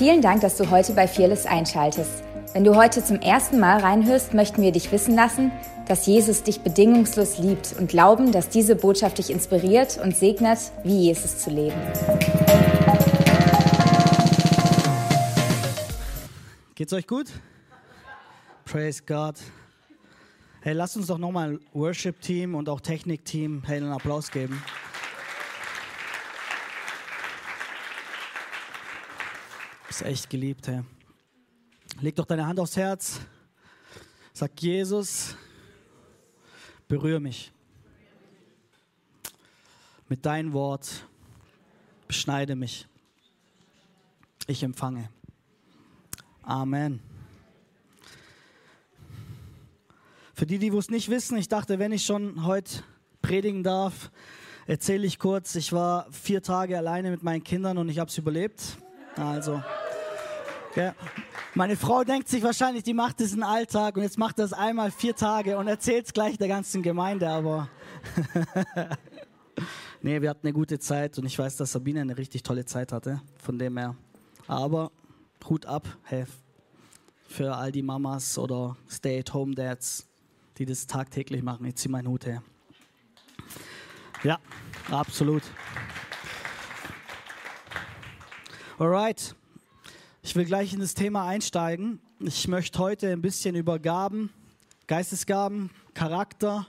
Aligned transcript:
Vielen 0.00 0.22
Dank, 0.22 0.40
dass 0.40 0.56
du 0.56 0.70
heute 0.70 0.94
bei 0.94 1.06
Fearless 1.06 1.44
einschaltest. 1.44 2.24
Wenn 2.54 2.64
du 2.64 2.74
heute 2.74 3.04
zum 3.04 3.20
ersten 3.20 3.60
Mal 3.60 3.80
reinhörst, 3.80 4.32
möchten 4.32 4.62
wir 4.62 4.72
dich 4.72 4.90
wissen 4.92 5.14
lassen, 5.14 5.52
dass 5.88 6.06
Jesus 6.06 6.42
dich 6.42 6.60
bedingungslos 6.62 7.36
liebt 7.36 7.74
und 7.78 7.90
glauben, 7.90 8.32
dass 8.32 8.48
diese 8.48 8.76
Botschaft 8.76 9.18
dich 9.18 9.28
inspiriert 9.28 10.00
und 10.02 10.16
segnet, 10.16 10.58
wie 10.84 11.00
Jesus 11.00 11.40
zu 11.40 11.50
leben. 11.50 11.76
Geht's 16.76 16.94
euch 16.94 17.06
gut? 17.06 17.26
Praise 18.64 19.02
God. 19.06 19.34
Hey, 20.62 20.72
lasst 20.72 20.96
uns 20.96 21.08
doch 21.08 21.18
nochmal 21.18 21.60
Worship-Team 21.74 22.54
und 22.54 22.70
auch 22.70 22.80
Technik-Team 22.80 23.64
hey, 23.66 23.76
einen 23.76 23.92
Applaus 23.92 24.30
geben. 24.30 24.62
Echt 30.02 30.30
geliebt, 30.30 30.66
Herr. 30.66 30.84
Leg 32.00 32.16
doch 32.16 32.24
deine 32.24 32.46
Hand 32.46 32.58
aufs 32.58 32.76
Herz. 32.76 33.20
Sag 34.32 34.60
Jesus, 34.62 35.36
berühre 36.88 37.20
mich. 37.20 37.52
Mit 40.08 40.24
deinem 40.24 40.52
Wort 40.52 41.06
beschneide 42.06 42.56
mich. 42.56 42.86
Ich 44.46 44.62
empfange. 44.62 45.10
Amen. 46.42 47.00
Für 50.32 50.46
die, 50.46 50.58
die 50.58 50.68
es 50.68 50.88
nicht 50.88 51.10
wissen, 51.10 51.36
ich 51.36 51.48
dachte, 51.48 51.78
wenn 51.78 51.92
ich 51.92 52.06
schon 52.06 52.46
heute 52.46 52.82
predigen 53.20 53.62
darf, 53.62 54.10
erzähle 54.66 55.06
ich 55.06 55.18
kurz. 55.18 55.54
Ich 55.56 55.72
war 55.72 56.10
vier 56.10 56.42
Tage 56.42 56.78
alleine 56.78 57.10
mit 57.10 57.22
meinen 57.22 57.44
Kindern 57.44 57.76
und 57.76 57.90
ich 57.90 57.98
habe 57.98 58.08
es 58.08 58.16
überlebt. 58.16 58.78
Also. 59.16 59.62
Ja. 60.76 60.94
Meine 61.54 61.76
Frau 61.76 62.04
denkt 62.04 62.28
sich 62.28 62.42
wahrscheinlich, 62.42 62.84
die 62.84 62.94
macht 62.94 63.18
diesen 63.18 63.42
Alltag 63.42 63.96
und 63.96 64.02
jetzt 64.02 64.18
macht 64.18 64.38
das 64.38 64.52
einmal 64.52 64.90
vier 64.90 65.16
Tage 65.16 65.58
und 65.58 65.66
erzählt 65.66 66.06
es 66.06 66.12
gleich 66.12 66.38
der 66.38 66.48
ganzen 66.48 66.82
Gemeinde, 66.82 67.28
aber 67.28 67.68
nee, 70.02 70.20
wir 70.20 70.30
hatten 70.30 70.46
eine 70.46 70.54
gute 70.54 70.78
Zeit 70.78 71.18
und 71.18 71.26
ich 71.26 71.38
weiß, 71.38 71.56
dass 71.56 71.72
Sabine 71.72 72.00
eine 72.02 72.16
richtig 72.16 72.44
tolle 72.44 72.64
Zeit 72.64 72.92
hatte, 72.92 73.20
von 73.42 73.58
dem 73.58 73.76
her. 73.76 73.96
Aber 74.46 74.92
Hut 75.48 75.66
ab, 75.66 75.88
hey, 76.04 76.24
für 77.26 77.56
all 77.56 77.72
die 77.72 77.82
Mamas 77.82 78.38
oder 78.38 78.76
Stay-at-Home-Dads, 78.88 80.08
die 80.58 80.66
das 80.66 80.86
tagtäglich 80.86 81.42
machen. 81.42 81.64
Ich 81.66 81.76
ziehe 81.76 81.90
meinen 81.90 82.08
Hut 82.08 82.26
her. 82.26 82.42
Ja, 84.22 84.38
absolut. 84.90 85.42
Alright. 88.78 89.34
Ich 90.30 90.36
will 90.36 90.44
gleich 90.44 90.72
in 90.72 90.78
das 90.78 90.94
Thema 90.94 91.26
einsteigen. 91.26 91.98
Ich 92.20 92.46
möchte 92.46 92.78
heute 92.78 93.10
ein 93.10 93.20
bisschen 93.20 93.56
über 93.56 93.80
Gaben, 93.80 94.30
Geistesgaben, 94.86 95.70
Charakter 95.92 96.68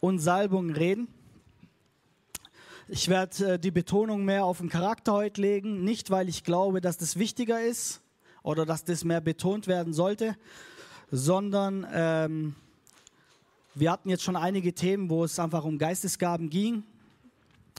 und 0.00 0.18
Salbung 0.18 0.68
reden. 0.68 1.08
Ich 2.88 3.08
werde 3.08 3.54
äh, 3.54 3.58
die 3.58 3.70
Betonung 3.70 4.26
mehr 4.26 4.44
auf 4.44 4.58
den 4.58 4.68
Charakter 4.68 5.14
heute 5.14 5.40
legen, 5.40 5.84
nicht 5.84 6.10
weil 6.10 6.28
ich 6.28 6.44
glaube, 6.44 6.82
dass 6.82 6.98
das 6.98 7.18
wichtiger 7.18 7.62
ist 7.62 8.02
oder 8.42 8.66
dass 8.66 8.84
das 8.84 9.04
mehr 9.04 9.22
betont 9.22 9.68
werden 9.68 9.94
sollte, 9.94 10.36
sondern 11.10 11.86
ähm, 11.94 12.54
wir 13.74 13.90
hatten 13.90 14.10
jetzt 14.10 14.22
schon 14.22 14.36
einige 14.36 14.74
Themen, 14.74 15.08
wo 15.08 15.24
es 15.24 15.38
einfach 15.38 15.64
um 15.64 15.78
Geistesgaben 15.78 16.50
ging. 16.50 16.82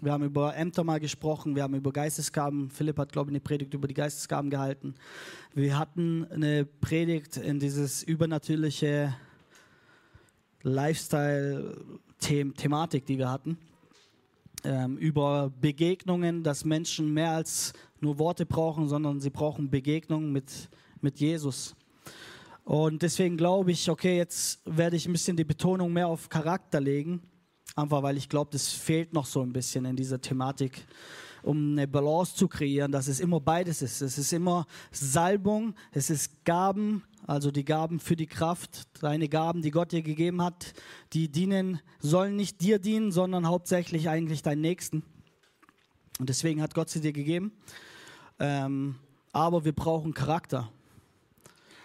Wir 0.01 0.11
haben 0.11 0.23
über 0.23 0.55
Ämter 0.55 0.83
mal 0.83 0.99
gesprochen, 0.99 1.55
wir 1.55 1.61
haben 1.63 1.73
über 1.75 1.93
Geistesgaben, 1.93 2.69
Philipp 2.69 2.97
hat, 2.97 3.11
glaube 3.11 3.29
ich, 3.29 3.33
eine 3.33 3.39
Predigt 3.39 3.73
über 3.73 3.87
die 3.87 3.93
Geistesgaben 3.93 4.49
gehalten. 4.49 4.95
Wir 5.53 5.77
hatten 5.77 6.25
eine 6.31 6.65
Predigt 6.65 7.37
in 7.37 7.59
dieses 7.59 8.03
übernatürliche 8.03 9.15
Lifestyle-Thematik, 10.63 13.05
die 13.05 13.17
wir 13.17 13.31
hatten, 13.31 13.57
ähm, 14.63 14.97
über 14.97 15.51
Begegnungen, 15.61 16.43
dass 16.43 16.65
Menschen 16.65 17.13
mehr 17.13 17.31
als 17.31 17.73
nur 18.01 18.19
Worte 18.19 18.45
brauchen, 18.45 18.89
sondern 18.89 19.21
sie 19.21 19.29
brauchen 19.29 19.69
Begegnungen 19.69 20.31
mit, 20.31 20.69
mit 21.01 21.19
Jesus. 21.19 21.75
Und 22.65 23.03
deswegen 23.03 23.37
glaube 23.37 23.71
ich, 23.71 23.89
okay, 23.89 24.17
jetzt 24.17 24.61
werde 24.65 24.95
ich 24.95 25.05
ein 25.05 25.11
bisschen 25.11 25.37
die 25.37 25.43
Betonung 25.43 25.93
mehr 25.93 26.07
auf 26.07 26.29
Charakter 26.29 26.81
legen 26.81 27.21
Einfach 27.75 28.03
weil 28.03 28.17
ich 28.17 28.29
glaube, 28.29 28.51
das 28.51 28.69
fehlt 28.69 29.13
noch 29.13 29.25
so 29.25 29.41
ein 29.41 29.51
bisschen 29.51 29.85
in 29.85 29.95
dieser 29.95 30.21
Thematik, 30.21 30.85
um 31.41 31.71
eine 31.71 31.87
Balance 31.87 32.35
zu 32.35 32.47
kreieren, 32.47 32.91
dass 32.91 33.07
es 33.07 33.19
immer 33.19 33.39
beides 33.39 33.81
ist. 33.81 34.01
Es 34.01 34.17
ist 34.17 34.31
immer 34.31 34.67
Salbung, 34.91 35.73
es 35.91 36.09
ist 36.09 36.45
Gaben, 36.45 37.03
also 37.25 37.51
die 37.51 37.65
Gaben 37.65 37.99
für 37.99 38.15
die 38.15 38.27
Kraft, 38.27 38.87
deine 39.01 39.27
Gaben, 39.27 39.61
die 39.61 39.71
Gott 39.71 39.91
dir 39.91 40.03
gegeben 40.03 40.41
hat, 40.41 40.73
die 41.13 41.29
dienen, 41.29 41.79
sollen 41.99 42.35
nicht 42.35 42.61
dir 42.61 42.79
dienen, 42.79 43.11
sondern 43.11 43.47
hauptsächlich 43.47 44.07
eigentlich 44.07 44.43
deinen 44.43 44.61
Nächsten. 44.61 45.03
Und 46.19 46.29
deswegen 46.29 46.61
hat 46.61 46.75
Gott 46.75 46.89
sie 46.89 47.01
dir 47.01 47.13
gegeben. 47.13 47.53
Ähm, 48.39 48.95
aber 49.31 49.65
wir 49.65 49.73
brauchen 49.73 50.13
Charakter, 50.13 50.69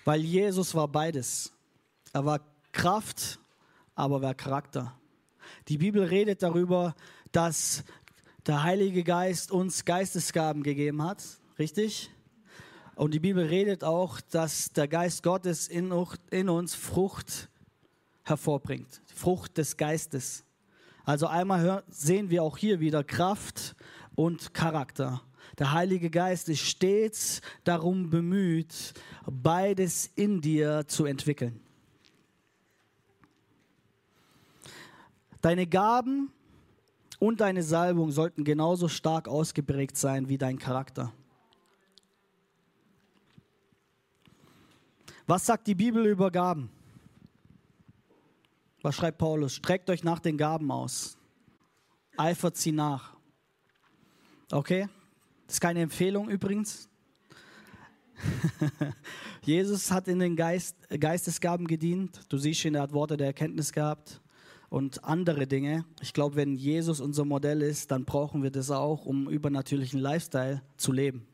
weil 0.05 0.21
Jesus 0.21 0.75
war 0.75 0.89
beides. 0.89 1.53
Er 2.13 2.27
war 2.27 2.41
Kraft, 2.73 3.39
aber 3.95 4.17
er 4.17 4.23
war 4.23 4.35
Charakter. 4.35 4.98
Die 5.69 5.79
Bibel 5.79 6.03
redet 6.05 6.43
darüber, 6.43 6.95
dass 7.33 7.85
der 8.47 8.63
Heilige 8.63 9.05
Geist 9.05 9.51
uns 9.51 9.85
Geistesgaben 9.85 10.63
gegeben 10.63 11.03
hat, 11.03 11.23
richtig? 11.59 12.11
Und 12.95 13.15
die 13.15 13.21
Bibel 13.21 13.45
redet 13.45 13.85
auch, 13.85 14.21
dass 14.21 14.73
der 14.73 14.89
Geist 14.89 15.23
Gottes 15.23 15.69
in, 15.69 15.93
uns 15.93 16.75
Frucht 16.75 17.49
hervorbringt, 18.25 19.03
Frucht 19.15 19.57
des 19.57 19.77
Geistes. 19.77 20.45
Also 21.05 21.27
einmal 21.27 21.85
sehen 21.89 22.31
wir 22.31 22.43
auch 22.43 22.57
hier 22.57 22.81
wieder 22.81 23.05
Kraft 23.05 23.77
und 24.15 24.53
Charakter. 24.53 25.23
Der 25.59 25.73
Heilige 25.73 26.11
Geist 26.11 26.49
ist 26.49 26.61
stets 26.61 27.41
darum 27.65 28.11
bemüht, 28.11 28.95
beides 29.27 30.11
in 30.15 30.41
dir 30.41 30.85
zu 30.89 31.05
entwickeln. 31.05 31.61
Deine 35.41 35.67
Gaben 35.67 36.33
und 37.21 37.41
deine 37.41 37.63
Salbung 37.63 38.11
sollten 38.11 38.45
genauso 38.45 38.89
stark 38.89 39.29
ausgeprägt 39.29 39.97
sein 39.97 40.29
wie 40.29 40.39
dein 40.39 40.59
Charakter. 40.59 41.13
Was 45.27 45.47
sagt 45.47 45.67
die 45.67 45.75
Bibel 45.75 46.07
über 46.07 46.31
Gaben? 46.31 46.71
Was 48.83 48.97
schreibt 48.97 49.19
Paulus? 49.19 49.55
Streckt 49.55 49.91
euch 49.91 50.03
nach 50.03 50.21
den 50.21 50.39
Gaben 50.39 50.71
aus. 50.71 51.19
Eifert 52.17 52.57
sie 52.57 52.73
nach. 52.73 53.15
Okay? 54.51 54.89
Das 55.47 55.57
ist 55.57 55.61
keine 55.61 55.83
Empfehlung 55.83 56.29
übrigens. 56.31 56.89
Jesus 59.43 59.91
hat 59.91 60.09
in 60.09 60.19
den 60.19 60.35
Geist, 60.35 60.77
Geistesgaben 60.89 61.67
gedient. 61.67 62.21
Du 62.29 62.39
siehst 62.39 62.61
schon, 62.61 62.75
er 62.75 62.83
hat 62.83 62.93
Worte 62.93 63.17
der 63.17 63.29
Erkenntnis 63.29 63.73
gehabt 63.73 64.21
und 64.71 65.05
andere 65.05 65.47
Dinge. 65.47 65.85
Ich 66.01 66.13
glaube, 66.13 66.37
wenn 66.37 66.57
Jesus 66.57 67.01
unser 67.01 67.25
Modell 67.25 67.63
ist, 67.63 67.91
dann 67.91 68.05
brauchen 68.05 68.43
wir 68.43 68.51
das 68.51 68.71
auch, 68.71 69.07
um 69.07 69.29
übernatürlichen 69.29 70.01
Lifestyle 70.01 70.63
zu 70.77 70.93
leben. 70.93 71.27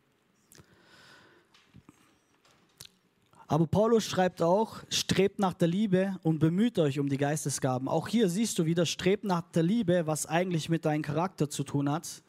Aber 3.46 3.66
Paulus 3.66 4.04
schreibt 4.04 4.40
auch, 4.40 4.82
strebt 4.88 5.38
nach 5.38 5.52
der 5.52 5.68
Liebe 5.68 6.18
und 6.22 6.38
bemüht 6.38 6.78
euch 6.78 6.98
um 6.98 7.08
die 7.08 7.18
Geistesgaben. 7.18 7.88
Auch 7.88 8.08
hier 8.08 8.28
siehst 8.28 8.58
du 8.58 8.64
wieder, 8.64 8.86
strebt 8.86 9.24
nach 9.24 9.42
der 9.52 9.62
Liebe, 9.62 10.06
was 10.06 10.26
eigentlich 10.26 10.68
mit 10.68 10.84
deinem 10.84 11.02
Charakter 11.02 11.50
zu 11.50 11.62
tun 11.62 11.90
hat, 11.90 12.22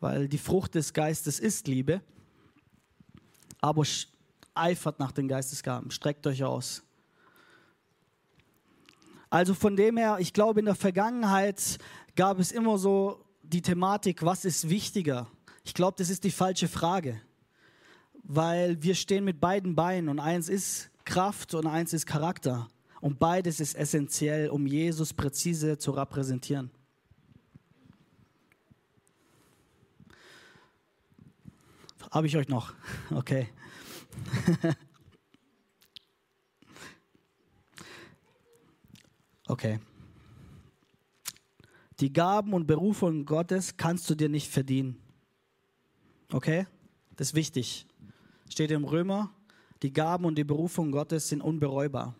weil 0.00 0.26
die 0.26 0.38
Frucht 0.38 0.74
des 0.74 0.94
Geistes 0.94 1.38
ist 1.38 1.68
Liebe. 1.68 2.00
Aber 3.60 3.84
eifert 4.54 4.98
nach 4.98 5.12
den 5.12 5.28
Geistesgaben, 5.28 5.90
streckt 5.90 6.26
euch 6.26 6.44
aus. 6.44 6.82
Also 9.30 9.54
von 9.54 9.76
dem 9.76 9.96
her, 9.96 10.16
ich 10.18 10.32
glaube, 10.32 10.58
in 10.58 10.66
der 10.66 10.74
Vergangenheit 10.74 11.78
gab 12.16 12.40
es 12.40 12.50
immer 12.50 12.78
so 12.78 13.24
die 13.44 13.62
Thematik, 13.62 14.24
was 14.24 14.44
ist 14.44 14.68
wichtiger? 14.68 15.28
Ich 15.64 15.72
glaube, 15.72 15.94
das 15.96 16.10
ist 16.10 16.24
die 16.24 16.32
falsche 16.32 16.66
Frage, 16.66 17.20
weil 18.24 18.82
wir 18.82 18.96
stehen 18.96 19.24
mit 19.24 19.40
beiden 19.40 19.76
Beinen 19.76 20.08
und 20.08 20.18
eins 20.18 20.48
ist 20.48 20.90
Kraft 21.04 21.54
und 21.54 21.68
eins 21.68 21.92
ist 21.92 22.06
Charakter. 22.06 22.68
Und 23.00 23.18
beides 23.18 23.60
ist 23.60 23.76
essentiell, 23.76 24.50
um 24.50 24.66
Jesus 24.66 25.14
präzise 25.14 25.78
zu 25.78 25.92
repräsentieren. 25.92 26.70
Habe 32.10 32.26
ich 32.26 32.36
euch 32.36 32.48
noch? 32.48 32.72
Okay. 33.14 33.48
Okay. 39.50 39.80
Die 41.98 42.12
Gaben 42.12 42.54
und 42.54 42.68
Berufung 42.68 43.24
Gottes 43.24 43.76
kannst 43.76 44.08
du 44.08 44.14
dir 44.14 44.28
nicht 44.28 44.48
verdienen. 44.48 45.02
Okay? 46.32 46.68
Das 47.16 47.30
ist 47.30 47.34
wichtig. 47.34 47.84
steht 48.48 48.70
im 48.70 48.84
Römer, 48.84 49.32
die 49.82 49.92
Gaben 49.92 50.24
und 50.24 50.36
die 50.36 50.44
Berufung 50.44 50.92
Gottes 50.92 51.28
sind 51.28 51.40
unbereubar. 51.40 52.14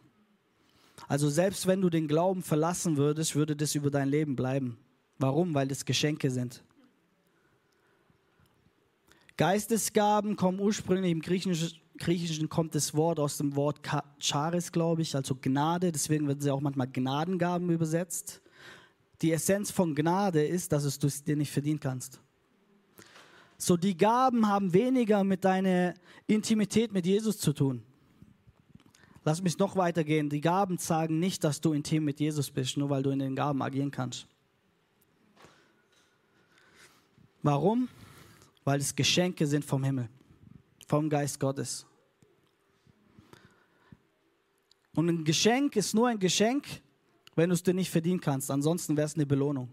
Also 1.06 1.30
selbst 1.30 1.68
wenn 1.68 1.80
du 1.80 1.88
den 1.88 2.08
Glauben 2.08 2.42
verlassen 2.42 2.96
würdest, 2.96 3.36
würde 3.36 3.54
das 3.54 3.76
über 3.76 3.92
dein 3.92 4.08
Leben 4.08 4.34
bleiben. 4.34 4.76
Warum? 5.18 5.54
Weil 5.54 5.68
das 5.68 5.84
Geschenke 5.84 6.32
sind. 6.32 6.64
Geistesgaben 9.36 10.34
kommen 10.34 10.58
ursprünglich 10.58 11.12
im 11.12 11.22
Griechischen, 11.22 11.79
Griechischen 12.00 12.48
kommt 12.48 12.74
das 12.74 12.94
Wort 12.94 13.20
aus 13.20 13.36
dem 13.36 13.54
Wort 13.54 13.80
Charis, 14.18 14.72
glaube 14.72 15.02
ich, 15.02 15.14
also 15.14 15.36
Gnade. 15.40 15.92
Deswegen 15.92 16.26
werden 16.26 16.40
sie 16.40 16.50
auch 16.50 16.60
manchmal 16.60 16.88
Gnadengaben 16.88 17.70
übersetzt. 17.70 18.40
Die 19.22 19.30
Essenz 19.32 19.70
von 19.70 19.94
Gnade 19.94 20.44
ist, 20.44 20.72
dass 20.72 20.98
du 20.98 21.06
es 21.06 21.22
dir 21.22 21.36
nicht 21.36 21.52
verdienen 21.52 21.78
kannst. 21.78 22.18
So, 23.58 23.76
die 23.76 23.94
Gaben 23.94 24.48
haben 24.48 24.72
weniger 24.72 25.22
mit 25.22 25.44
deiner 25.44 25.92
Intimität 26.26 26.90
mit 26.92 27.04
Jesus 27.04 27.38
zu 27.38 27.52
tun. 27.52 27.82
Lass 29.22 29.42
mich 29.42 29.58
noch 29.58 29.76
weitergehen. 29.76 30.30
Die 30.30 30.40
Gaben 30.40 30.78
sagen 30.78 31.18
nicht, 31.18 31.44
dass 31.44 31.60
du 31.60 31.74
intim 31.74 32.06
mit 32.06 32.18
Jesus 32.18 32.50
bist, 32.50 32.78
nur 32.78 32.88
weil 32.88 33.02
du 33.02 33.10
in 33.10 33.18
den 33.18 33.36
Gaben 33.36 33.60
agieren 33.60 33.90
kannst. 33.90 34.26
Warum? 37.42 37.88
Weil 38.64 38.80
es 38.80 38.96
Geschenke 38.96 39.46
sind 39.46 39.66
vom 39.66 39.84
Himmel, 39.84 40.08
vom 40.86 41.10
Geist 41.10 41.38
Gottes. 41.38 41.86
Und 44.94 45.08
ein 45.08 45.24
Geschenk 45.24 45.76
ist 45.76 45.94
nur 45.94 46.08
ein 46.08 46.18
Geschenk, 46.18 46.66
wenn 47.36 47.50
du 47.50 47.54
es 47.54 47.62
dir 47.62 47.74
nicht 47.74 47.90
verdienen 47.90 48.20
kannst. 48.20 48.50
Ansonsten 48.50 48.96
wäre 48.96 49.06
es 49.06 49.14
eine 49.14 49.26
Belohnung. 49.26 49.68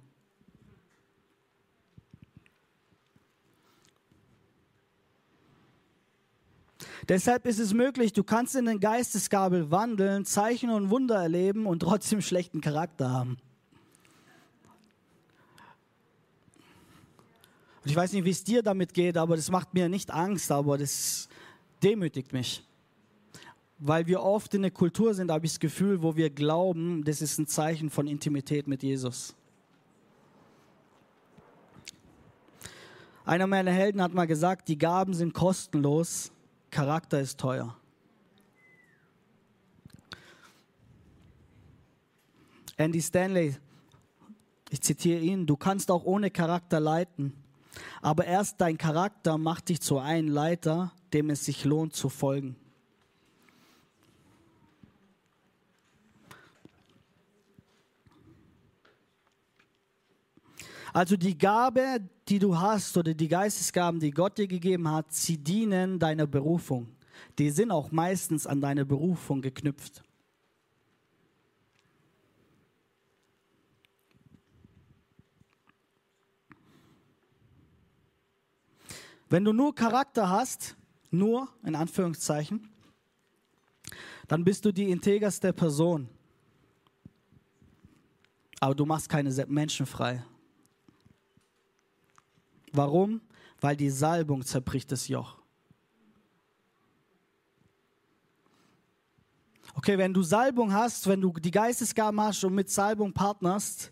Deshalb 7.10 7.46
ist 7.46 7.60
es 7.60 7.74
möglich, 7.74 8.12
du 8.12 8.24
kannst 8.24 8.56
in 8.56 8.66
den 8.66 8.82
Geistesgabel 8.82 9.72
wandeln, 9.72 10.26
Zeichen 10.26 10.70
und 10.70 10.90
Wunder 10.90 11.16
erleben 11.16 11.66
und 11.66 11.80
trotzdem 11.80 12.22
schlechten 12.22 12.60
Charakter 12.60 13.10
haben. 13.10 13.38
Und 17.84 17.92
ich 17.92 17.96
weiß 17.96 18.12
nicht, 18.12 18.26
wie 18.26 18.32
es 18.32 18.44
dir 18.44 18.62
damit 18.62 18.94
geht, 18.94 19.16
aber 19.16 19.38
das 19.38 19.50
macht 19.50 19.74
mir 19.74 19.88
nicht 19.88 20.12
Angst, 20.12 20.52
aber 20.52 20.78
das 20.78 21.30
demütigt 21.82 22.34
mich. 22.34 22.68
Weil 23.80 24.08
wir 24.08 24.24
oft 24.24 24.54
in 24.54 24.62
einer 24.64 24.72
Kultur 24.72 25.14
sind, 25.14 25.30
habe 25.32 25.46
ich 25.46 25.54
das 25.54 25.60
Gefühl, 25.60 26.02
wo 26.02 26.16
wir 26.16 26.30
glauben, 26.30 27.04
das 27.04 27.22
ist 27.22 27.38
ein 27.38 27.48
Zeichen 27.48 27.90
von 27.90 28.08
Intimität 28.08 28.68
mit 28.68 28.82
Jesus. 28.82 29.36
Einer 33.24 33.46
meiner 33.46 33.72
Helden 33.72 34.02
hat 34.02 34.14
mal 34.14 34.26
gesagt, 34.26 34.68
die 34.68 34.78
Gaben 34.78 35.14
sind 35.14 35.34
kostenlos, 35.34 36.32
Charakter 36.72 37.20
ist 37.20 37.40
teuer. 37.40 37.76
Andy 42.78 43.02
Stanley, 43.02 43.58
ich 44.70 44.82
zitiere 44.82 45.20
ihn, 45.20 45.46
du 45.46 45.58
kannst 45.58 45.92
auch 45.92 46.06
ohne 46.06 46.32
Charakter 46.32 46.80
leiten, 46.80 47.34
aber 48.02 48.26
erst 48.26 48.62
dein 48.62 48.78
Charakter 48.78 49.38
macht 49.38 49.70
dich 49.70 49.82
zu 49.82 49.98
einem 50.00 50.30
Leiter, 50.30 50.94
dem 51.12 51.30
es 51.30 51.46
sich 51.46 51.66
lohnt 51.66 51.94
zu 51.94 52.10
folgen. 52.10 52.56
Also 60.98 61.16
die 61.16 61.38
Gabe, 61.38 62.10
die 62.28 62.40
du 62.40 62.58
hast 62.58 62.98
oder 62.98 63.14
die 63.14 63.28
Geistesgaben, 63.28 64.00
die 64.00 64.10
Gott 64.10 64.40
dir 64.40 64.48
gegeben 64.48 64.90
hat, 64.90 65.14
sie 65.14 65.38
dienen 65.38 66.00
deiner 66.00 66.26
Berufung. 66.26 66.88
Die 67.38 67.52
sind 67.52 67.70
auch 67.70 67.92
meistens 67.92 68.48
an 68.48 68.62
deine 68.62 68.84
Berufung 68.84 69.44
geknüpft. 69.44 70.02
Wenn 79.30 79.46
du 79.46 79.54
nur 79.54 79.76
Charakter 79.76 80.28
hast, 80.32 80.76
nur 81.12 81.48
in 81.64 81.76
Anführungszeichen, 81.76 82.72
dann 84.28 84.44
bist 84.44 84.66
du 84.66 84.72
die 84.72 84.90
integerste 84.90 85.54
Person. 85.54 86.10
Aber 88.60 88.74
du 88.74 88.88
machst 88.88 89.08
keine 89.08 89.30
Menschen 89.46 89.86
frei. 89.86 90.26
Warum? 92.72 93.22
Weil 93.60 93.76
die 93.76 93.90
Salbung 93.90 94.44
zerbricht 94.46 94.92
das 94.92 95.08
Joch. 95.08 95.38
Okay, 99.74 99.98
wenn 99.98 100.14
du 100.14 100.24
Salbung 100.24 100.74
hast, 100.74 101.06
wenn 101.08 101.22
du 101.22 101.32
die 101.34 101.52
Geistesgaben 101.52 102.20
hast 102.20 102.44
und 102.44 102.56
mit 102.56 102.70
Salbung 102.70 103.14
partnerst, 103.14 103.92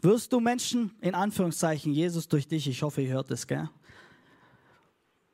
wirst 0.00 0.32
du 0.32 0.38
Menschen, 0.38 0.92
in 1.00 1.14
Anführungszeichen, 1.14 1.92
Jesus 1.92 2.28
durch 2.28 2.46
dich, 2.46 2.68
ich 2.68 2.82
hoffe, 2.82 3.02
ihr 3.02 3.14
hört 3.14 3.30
es, 3.30 3.46
gell? 3.46 3.68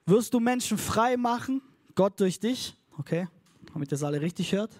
Wirst 0.06 0.32
du 0.32 0.40
Menschen 0.40 0.78
frei 0.78 1.16
machen, 1.16 1.60
Gott 1.94 2.18
durch 2.18 2.40
dich, 2.40 2.74
okay, 2.98 3.28
damit 3.72 3.88
ihr 3.88 3.90
das 3.90 4.02
alle 4.02 4.20
richtig 4.20 4.52
hört? 4.52 4.70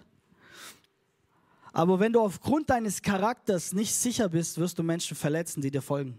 Aber 1.71 1.99
wenn 1.99 2.13
du 2.13 2.21
aufgrund 2.21 2.69
deines 2.69 3.01
Charakters 3.01 3.73
nicht 3.73 3.93
sicher 3.93 4.29
bist, 4.29 4.57
wirst 4.57 4.79
du 4.79 4.83
Menschen 4.83 5.15
verletzen, 5.15 5.61
die 5.61 5.69
dir 5.69 5.81
folgen. 5.81 6.17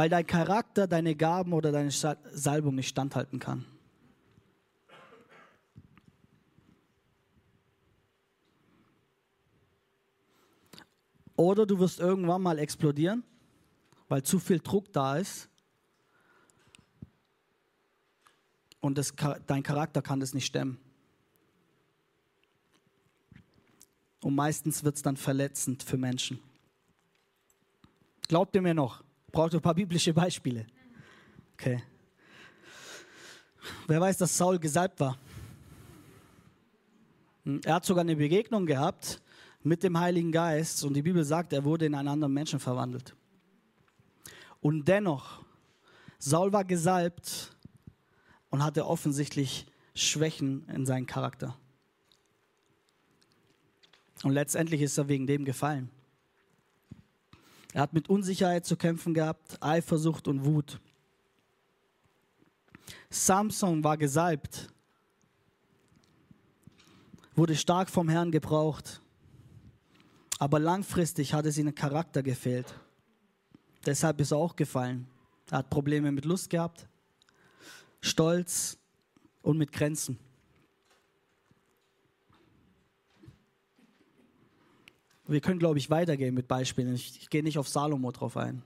Weil 0.00 0.08
dein 0.08 0.26
Charakter, 0.26 0.86
deine 0.86 1.14
Gaben 1.14 1.52
oder 1.52 1.72
deine 1.72 1.90
Salbung 1.90 2.74
nicht 2.74 2.88
standhalten 2.88 3.38
kann. 3.38 3.66
Oder 11.36 11.66
du 11.66 11.78
wirst 11.80 12.00
irgendwann 12.00 12.40
mal 12.40 12.58
explodieren, 12.58 13.24
weil 14.08 14.22
zu 14.22 14.38
viel 14.38 14.60
Druck 14.60 14.90
da 14.90 15.18
ist. 15.18 15.50
Und 18.80 18.96
das, 18.96 19.12
dein 19.46 19.62
Charakter 19.62 20.00
kann 20.00 20.18
das 20.18 20.32
nicht 20.32 20.46
stemmen. 20.46 20.80
Und 24.22 24.34
meistens 24.34 24.82
wird 24.82 24.96
es 24.96 25.02
dann 25.02 25.18
verletzend 25.18 25.82
für 25.82 25.98
Menschen. 25.98 26.40
Glaubt 28.28 28.54
ihr 28.54 28.62
mir 28.62 28.72
noch? 28.72 29.04
Braucht 29.32 29.54
ein 29.54 29.60
paar 29.60 29.74
biblische 29.74 30.12
Beispiele. 30.12 30.66
Okay. 31.54 31.82
Wer 33.86 34.00
weiß, 34.00 34.16
dass 34.18 34.36
Saul 34.36 34.58
gesalbt 34.58 34.98
war? 35.00 35.18
Hm, 37.44 37.60
er 37.64 37.74
hat 37.74 37.84
sogar 37.84 38.02
eine 38.02 38.16
Begegnung 38.16 38.66
gehabt 38.66 39.20
mit 39.62 39.82
dem 39.82 39.98
Heiligen 39.98 40.32
Geist 40.32 40.84
und 40.84 40.94
die 40.94 41.02
Bibel 41.02 41.24
sagt, 41.24 41.52
er 41.52 41.64
wurde 41.64 41.86
in 41.86 41.94
einen 41.94 42.08
anderen 42.08 42.32
Menschen 42.32 42.60
verwandelt. 42.60 43.14
Und 44.60 44.88
dennoch, 44.88 45.42
Saul 46.18 46.52
war 46.52 46.64
gesalbt 46.64 47.54
und 48.50 48.62
hatte 48.62 48.86
offensichtlich 48.86 49.66
Schwächen 49.94 50.66
in 50.68 50.86
seinem 50.86 51.06
Charakter. 51.06 51.56
Und 54.22 54.32
letztendlich 54.32 54.82
ist 54.82 54.98
er 54.98 55.08
wegen 55.08 55.26
dem 55.26 55.44
gefallen. 55.44 55.90
Er 57.72 57.82
hat 57.82 57.92
mit 57.92 58.08
Unsicherheit 58.08 58.66
zu 58.66 58.76
kämpfen 58.76 59.14
gehabt, 59.14 59.62
Eifersucht 59.62 60.26
und 60.26 60.44
Wut. 60.44 60.80
Samson 63.08 63.84
war 63.84 63.96
gesalbt, 63.96 64.68
wurde 67.34 67.54
stark 67.54 67.90
vom 67.90 68.08
Herrn 68.08 68.30
gebraucht, 68.30 69.00
aber 70.38 70.58
langfristig 70.58 71.32
hatte 71.32 71.52
sie 71.52 71.60
einen 71.60 71.74
Charakter 71.74 72.22
gefehlt. 72.22 72.74
Deshalb 73.86 74.20
ist 74.20 74.32
er 74.32 74.38
auch 74.38 74.56
gefallen. 74.56 75.06
Er 75.50 75.58
hat 75.58 75.70
Probleme 75.70 76.12
mit 76.12 76.24
Lust 76.24 76.50
gehabt, 76.50 76.88
Stolz 78.00 78.78
und 79.42 79.58
mit 79.58 79.72
Grenzen. 79.72 80.18
Wir 85.30 85.40
können, 85.40 85.60
glaube 85.60 85.78
ich, 85.78 85.90
weitergehen 85.90 86.34
mit 86.34 86.48
Beispielen. 86.48 86.94
Ich, 86.94 87.20
ich 87.20 87.30
gehe 87.30 87.42
nicht 87.42 87.58
auf 87.58 87.68
Salomo 87.68 88.10
drauf 88.10 88.36
ein. 88.36 88.62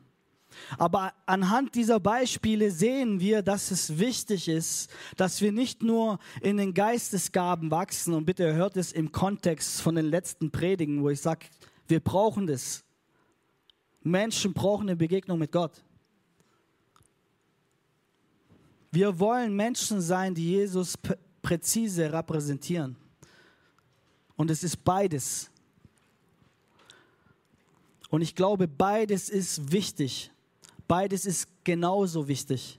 Aber 0.79 1.13
anhand 1.27 1.75
dieser 1.75 2.01
Beispiele 2.01 2.71
sehen 2.71 3.21
wir, 3.21 3.43
dass 3.43 3.71
es 3.71 3.99
wichtig 3.99 4.49
ist, 4.49 4.91
dass 5.17 5.41
wir 5.41 5.53
nicht 5.53 5.83
nur 5.83 6.19
in 6.41 6.57
den 6.57 6.73
Geistesgaben 6.73 7.71
wachsen. 7.71 8.15
Und 8.15 8.25
bitte 8.25 8.55
hört 8.55 8.77
es 8.77 8.93
im 8.93 9.13
Kontext 9.13 9.83
von 9.83 9.95
den 9.95 10.07
letzten 10.07 10.51
Predigen, 10.51 11.03
wo 11.03 11.11
ich 11.11 11.21
sage, 11.21 11.47
wir 11.87 12.01
brauchen 12.01 12.47
das. 12.47 12.83
Menschen 14.03 14.53
brauchen 14.55 14.89
eine 14.89 14.97
Begegnung 14.97 15.39
mit 15.39 15.53
Gott. 15.53 15.83
Wir 18.91 19.19
wollen 19.19 19.55
Menschen 19.55 20.01
sein, 20.01 20.35
die 20.35 20.51
Jesus 20.51 20.97
präzise 21.43 22.13
repräsentieren. 22.13 22.97
Und 24.37 24.51
es 24.51 24.63
ist 24.63 24.83
beides. 24.85 25.51
Und 28.15 28.23
ich 28.23 28.37
glaube, 28.37 28.69
beides 28.69 29.29
ist 29.29 29.73
wichtig. 29.73 30.31
Beides 30.87 31.27
ist 31.27 31.49
genauso 31.65 32.29
wichtig. 32.29 32.79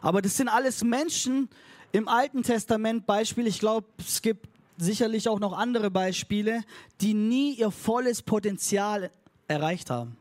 Aber 0.00 0.22
das 0.22 0.36
sind 0.36 0.46
alles 0.46 0.84
Menschen 0.84 1.48
im 1.90 2.06
Alten 2.06 2.44
Testament 2.44 3.06
Beispiel. 3.06 3.48
Ich 3.48 3.58
glaube, 3.58 3.88
es 3.98 4.22
gibt 4.22 4.46
sicherlich 4.76 5.28
auch 5.28 5.40
noch 5.40 5.52
andere 5.52 5.90
Beispiele, 5.90 6.62
die 7.00 7.14
nie 7.14 7.54
ihr 7.54 7.72
volles 7.72 8.22
Potenzial 8.22 9.10
erreicht 9.48 9.90
haben. 9.90 10.16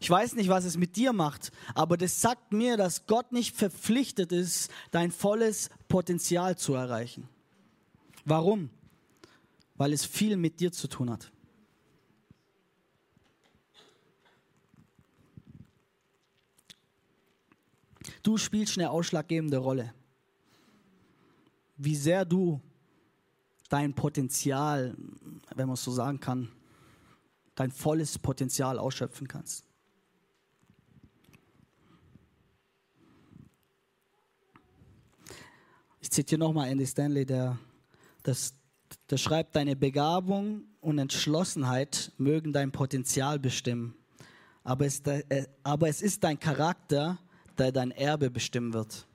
Ich 0.00 0.08
weiß 0.08 0.32
nicht, 0.36 0.48
was 0.48 0.64
es 0.64 0.78
mit 0.78 0.96
dir 0.96 1.12
macht, 1.12 1.52
aber 1.74 1.98
das 1.98 2.22
sagt 2.22 2.54
mir, 2.54 2.78
dass 2.78 3.04
Gott 3.04 3.32
nicht 3.32 3.54
verpflichtet 3.54 4.32
ist, 4.32 4.70
dein 4.92 5.10
volles 5.10 5.68
Potenzial 5.88 6.56
zu 6.56 6.72
erreichen. 6.72 7.28
Warum? 8.24 8.70
Weil 9.74 9.92
es 9.92 10.04
viel 10.04 10.36
mit 10.36 10.60
dir 10.60 10.72
zu 10.72 10.88
tun 10.88 11.10
hat. 11.10 11.32
Du 18.22 18.36
spielst 18.36 18.78
eine 18.78 18.90
ausschlaggebende 18.90 19.58
Rolle. 19.58 19.92
Wie 21.76 21.96
sehr 21.96 22.24
du 22.24 22.60
dein 23.68 23.94
Potenzial, 23.94 24.94
wenn 25.54 25.66
man 25.66 25.74
es 25.74 25.82
so 25.82 25.90
sagen 25.90 26.20
kann, 26.20 26.48
dein 27.54 27.70
volles 27.70 28.18
Potenzial 28.18 28.78
ausschöpfen 28.78 29.26
kannst. 29.26 29.64
Ich 36.00 36.10
zitiere 36.10 36.38
nochmal 36.38 36.68
Andy 36.68 36.86
Stanley, 36.86 37.24
der, 37.24 37.58
das, 38.22 38.54
der 39.10 39.16
schreibt, 39.16 39.56
deine 39.56 39.76
Begabung 39.76 40.64
und 40.80 40.98
Entschlossenheit 40.98 42.12
mögen 42.18 42.52
dein 42.52 42.72
Potenzial 42.72 43.38
bestimmen, 43.38 43.94
aber 44.64 44.86
es, 44.86 45.00
äh, 45.00 45.46
aber 45.62 45.88
es 45.88 46.02
ist 46.02 46.24
dein 46.24 46.38
Charakter, 46.38 47.18
der 47.58 47.72
dein 47.72 47.90
Erbe 47.90 48.30
bestimmen 48.30 48.72
wird. 48.72 49.06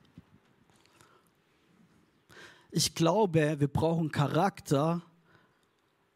Ich 2.71 2.95
glaube, 2.95 3.59
wir 3.59 3.67
brauchen 3.67 4.11
Charakter, 4.11 5.01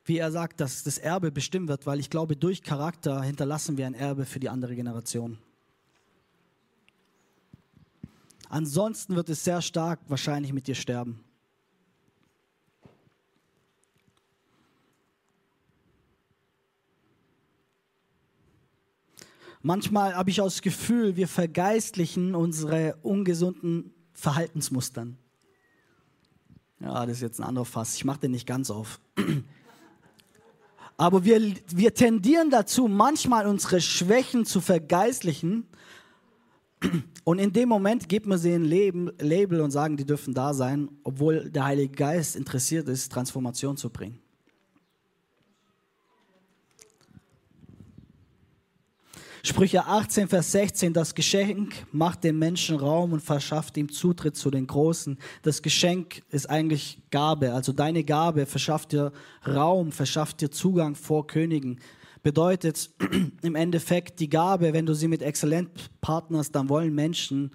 wie 0.06 0.18
er 0.18 0.32
sagt, 0.32 0.60
dass 0.60 0.84
das 0.84 0.98
Erbe 0.98 1.32
bestimmt 1.32 1.70
wird, 1.70 1.86
weil 1.86 2.00
ich 2.00 2.10
glaube, 2.10 2.36
durch 2.36 2.62
Charakter 2.62 3.22
hinterlassen 3.22 3.78
wir 3.78 3.86
ein 3.86 3.94
Erbe 3.94 4.26
für 4.26 4.40
die 4.40 4.50
andere 4.50 4.76
Generation. 4.76 5.38
Ansonsten 8.50 9.16
wird 9.16 9.30
es 9.30 9.46
sehr 9.46 9.62
stark 9.62 10.02
wahrscheinlich 10.10 10.52
mit 10.52 10.68
dir 10.68 10.76
sterben. 10.76 11.24
Manchmal 19.64 20.16
habe 20.16 20.30
ich 20.32 20.42
auch 20.42 20.46
das 20.46 20.62
Gefühl, 20.62 21.16
wir 21.16 21.28
vergeistlichen 21.28 22.34
unsere 22.34 22.96
ungesunden 23.04 23.94
Verhaltensmustern. 24.14 25.18
Ja, 26.80 27.06
das 27.06 27.18
ist 27.18 27.22
jetzt 27.22 27.40
ein 27.40 27.48
anderer 27.48 27.66
Fass. 27.66 27.96
Ich 27.96 28.06
mache 28.06 28.22
den 28.22 28.32
nicht 28.32 28.48
ganz 28.48 28.72
auf. 28.72 29.00
Aber 30.98 31.26
wir, 31.26 31.40
wir 31.68 31.94
tendieren 31.94 32.50
dazu, 32.50 32.88
manchmal 32.88 33.46
unsere 33.46 33.82
Schwächen 33.82 34.46
zu 34.46 34.62
vergeistlichen. 34.62 35.68
Und 37.24 37.38
in 37.38 37.54
dem 37.54 37.70
Moment 37.70 38.10
gibt 38.10 38.26
man 38.26 38.40
sie 38.40 38.54
ein 38.54 38.66
Label 38.66 39.62
und 39.62 39.70
sagen, 39.70 39.96
die 39.96 40.06
dürfen 40.06 40.34
da 40.34 40.56
sein, 40.56 40.90
obwohl 41.04 41.52
der 41.52 41.66
Heilige 41.66 41.94
Geist 41.94 42.36
interessiert 42.36 42.88
ist, 42.90 43.12
Transformation 43.12 43.78
zu 43.78 43.92
bringen. 43.92 44.20
Sprüche 49.44 49.86
18, 49.88 50.28
Vers 50.28 50.52
16, 50.52 50.94
das 50.94 51.16
Geschenk 51.16 51.88
macht 51.92 52.24
dem 52.24 52.38
Menschen 52.38 52.78
Raum 52.78 53.14
und 53.14 53.22
verschafft 53.22 53.76
ihm 53.76 53.92
Zutritt 53.92 54.36
zu 54.36 54.52
den 54.52 54.68
Großen. 54.68 55.18
Das 55.42 55.64
Geschenk 55.64 56.22
ist 56.30 56.48
eigentlich 56.48 57.00
Gabe, 57.10 57.52
also 57.52 57.74
deine 57.74 58.04
Gabe 58.04 58.46
verschafft 58.46 58.92
dir 58.92 59.12
Raum, 59.48 59.92
verschafft 59.92 60.42
dir 60.42 60.52
Zugang 60.52 60.94
vor 60.94 61.26
Königen. 61.26 61.80
Bedeutet 62.22 62.92
im 63.42 63.56
Endeffekt 63.56 64.20
die 64.20 64.30
Gabe, 64.30 64.74
wenn 64.74 64.86
du 64.86 64.94
sie 64.94 65.08
mit 65.08 65.24
exzellent 65.24 65.90
partnerst, 66.02 66.54
dann 66.54 66.70
wollen 66.70 66.94
Menschen 66.94 67.50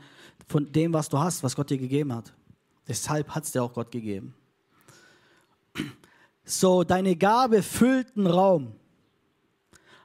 von 0.49 0.73
dem, 0.73 0.93
was 0.93 1.09
du 1.09 1.21
hast, 1.21 1.45
was 1.45 1.55
Gott 1.55 1.71
dir 1.71 1.79
gegeben 1.79 2.13
hat. 2.13 2.35
Deshalb 2.89 3.29
hat 3.29 3.45
es 3.45 3.53
dir 3.53 3.63
auch 3.63 3.73
Gott 3.73 3.93
gegeben. 3.93 4.35
So, 6.49 6.85
deine 6.85 7.17
Gabe 7.17 7.61
füllt 7.61 8.17
einen 8.17 8.29
Raum 8.29 8.77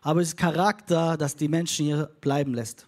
aber 0.02 0.22
es 0.22 0.30
ist 0.30 0.38
Charakter, 0.38 1.16
das 1.16 1.36
die 1.36 1.48
Menschen 1.48 1.86
hier 1.86 2.08
bleiben 2.22 2.54
lässt. 2.54 2.88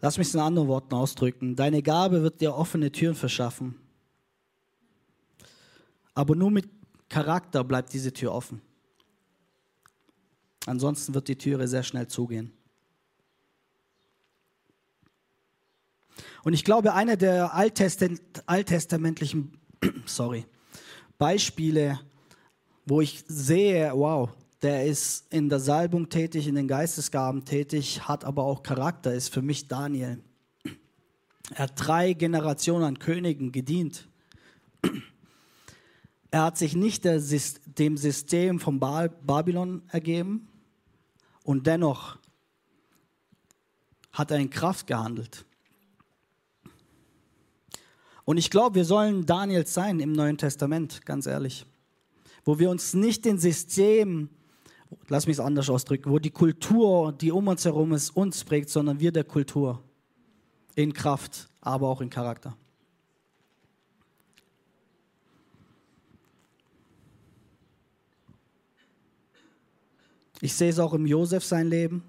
Lass 0.00 0.18
mich 0.18 0.28
es 0.28 0.34
in 0.34 0.40
anderen 0.40 0.68
Worten 0.68 0.94
ausdrücken. 0.94 1.56
Deine 1.56 1.82
Gabe 1.82 2.22
wird 2.22 2.40
dir 2.40 2.54
offene 2.54 2.92
Türen 2.92 3.14
verschaffen. 3.14 3.76
Aber 6.14 6.36
nur 6.36 6.50
mit 6.50 6.68
Charakter 7.08 7.64
bleibt 7.64 7.92
diese 7.92 8.12
Tür 8.12 8.32
offen. 8.32 8.60
Ansonsten 10.66 11.14
wird 11.14 11.28
die 11.28 11.36
Türe 11.36 11.66
sehr 11.66 11.82
schnell 11.82 12.08
zugehen. 12.08 12.52
Und 16.46 16.52
ich 16.52 16.62
glaube, 16.62 16.94
einer 16.94 17.16
der 17.16 17.54
alttestamentlichen 17.54 19.58
sorry, 20.06 20.46
Beispiele, 21.18 21.98
wo 22.84 23.00
ich 23.00 23.24
sehe, 23.26 23.90
wow, 23.92 24.30
der 24.62 24.86
ist 24.86 25.26
in 25.32 25.48
der 25.48 25.58
Salbung 25.58 26.08
tätig, 26.08 26.46
in 26.46 26.54
den 26.54 26.68
Geistesgaben 26.68 27.44
tätig, 27.44 28.06
hat 28.06 28.24
aber 28.24 28.44
auch 28.44 28.62
Charakter, 28.62 29.12
ist 29.12 29.34
für 29.34 29.42
mich 29.42 29.66
Daniel. 29.66 30.22
Er 31.50 31.64
hat 31.64 31.72
drei 31.74 32.12
Generationen 32.12 32.84
an 32.84 33.00
Königen 33.00 33.50
gedient. 33.50 34.08
Er 36.30 36.44
hat 36.44 36.58
sich 36.58 36.76
nicht 36.76 37.04
dem 37.04 37.96
System 37.96 38.60
von 38.60 38.78
Babylon 38.78 39.82
ergeben 39.88 40.46
und 41.42 41.66
dennoch 41.66 42.18
hat 44.12 44.30
er 44.30 44.38
in 44.38 44.50
Kraft 44.50 44.86
gehandelt. 44.86 45.44
Und 48.26 48.38
ich 48.38 48.50
glaube, 48.50 48.74
wir 48.74 48.84
sollen 48.84 49.24
Daniels 49.24 49.72
sein 49.72 50.00
im 50.00 50.10
Neuen 50.10 50.36
Testament, 50.36 51.06
ganz 51.06 51.26
ehrlich. 51.26 51.64
Wo 52.44 52.58
wir 52.58 52.70
uns 52.70 52.92
nicht 52.92 53.24
den 53.24 53.38
System, 53.38 54.28
lass 55.06 55.28
mich 55.28 55.36
es 55.36 55.40
anders 55.40 55.70
ausdrücken, 55.70 56.10
wo 56.10 56.18
die 56.18 56.32
Kultur, 56.32 57.12
die 57.12 57.30
um 57.30 57.46
uns 57.46 57.64
herum 57.64 57.92
ist, 57.92 58.10
uns 58.10 58.42
prägt, 58.42 58.68
sondern 58.68 58.98
wir 58.98 59.12
der 59.12 59.22
Kultur. 59.22 59.80
In 60.74 60.92
Kraft, 60.92 61.48
aber 61.60 61.88
auch 61.88 62.00
in 62.00 62.10
Charakter. 62.10 62.56
Ich 70.40 70.52
sehe 70.52 70.70
es 70.70 70.80
auch 70.80 70.94
im 70.94 71.06
Josef 71.06 71.44
sein 71.44 71.68
Leben. 71.68 72.02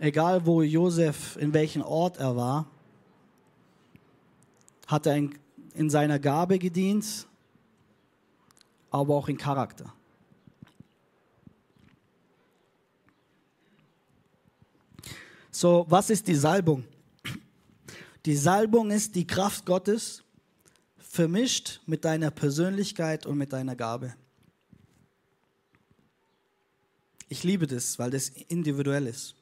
Egal 0.00 0.44
wo 0.44 0.60
Josef, 0.60 1.36
in 1.36 1.54
welchem 1.54 1.82
Ort 1.82 2.16
er 2.16 2.34
war, 2.34 2.66
hat 4.86 5.06
er 5.06 5.16
in, 5.16 5.38
in 5.74 5.90
seiner 5.90 6.18
Gabe 6.18 6.58
gedient, 6.58 7.26
aber 8.90 9.14
auch 9.14 9.28
in 9.28 9.36
Charakter. 9.36 9.92
So, 15.50 15.86
was 15.88 16.10
ist 16.10 16.26
die 16.26 16.34
Salbung? 16.34 16.84
Die 18.26 18.36
Salbung 18.36 18.90
ist 18.90 19.14
die 19.14 19.26
Kraft 19.26 19.66
Gottes 19.66 20.22
vermischt 20.98 21.80
mit 21.86 22.04
deiner 22.04 22.30
Persönlichkeit 22.30 23.24
und 23.24 23.38
mit 23.38 23.52
deiner 23.52 23.76
Gabe. 23.76 24.14
Ich 27.28 27.44
liebe 27.44 27.66
das, 27.66 27.98
weil 27.98 28.10
das 28.10 28.28
individuell 28.28 29.06
ist. 29.06 29.34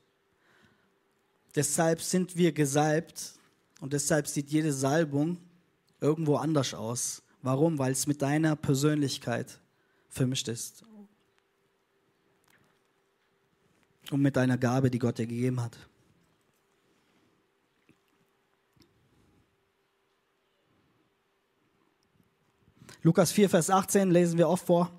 Deshalb 1.54 2.00
sind 2.02 2.36
wir 2.36 2.52
gesalbt 2.52 3.34
und 3.82 3.92
deshalb 3.92 4.28
sieht 4.28 4.48
jede 4.50 4.72
Salbung 4.72 5.38
irgendwo 6.00 6.36
anders 6.36 6.72
aus. 6.72 7.20
Warum? 7.42 7.80
Weil 7.80 7.90
es 7.90 8.06
mit 8.06 8.22
deiner 8.22 8.54
Persönlichkeit 8.54 9.58
vermischt 10.08 10.46
ist. 10.46 10.84
Und 14.12 14.22
mit 14.22 14.36
deiner 14.36 14.56
Gabe, 14.56 14.88
die 14.88 15.00
Gott 15.00 15.18
dir 15.18 15.26
gegeben 15.26 15.60
hat. 15.60 15.76
Lukas 23.02 23.32
4, 23.32 23.50
Vers 23.50 23.68
18 23.68 24.12
lesen 24.12 24.38
wir 24.38 24.48
oft 24.48 24.64
vor. 24.64 24.92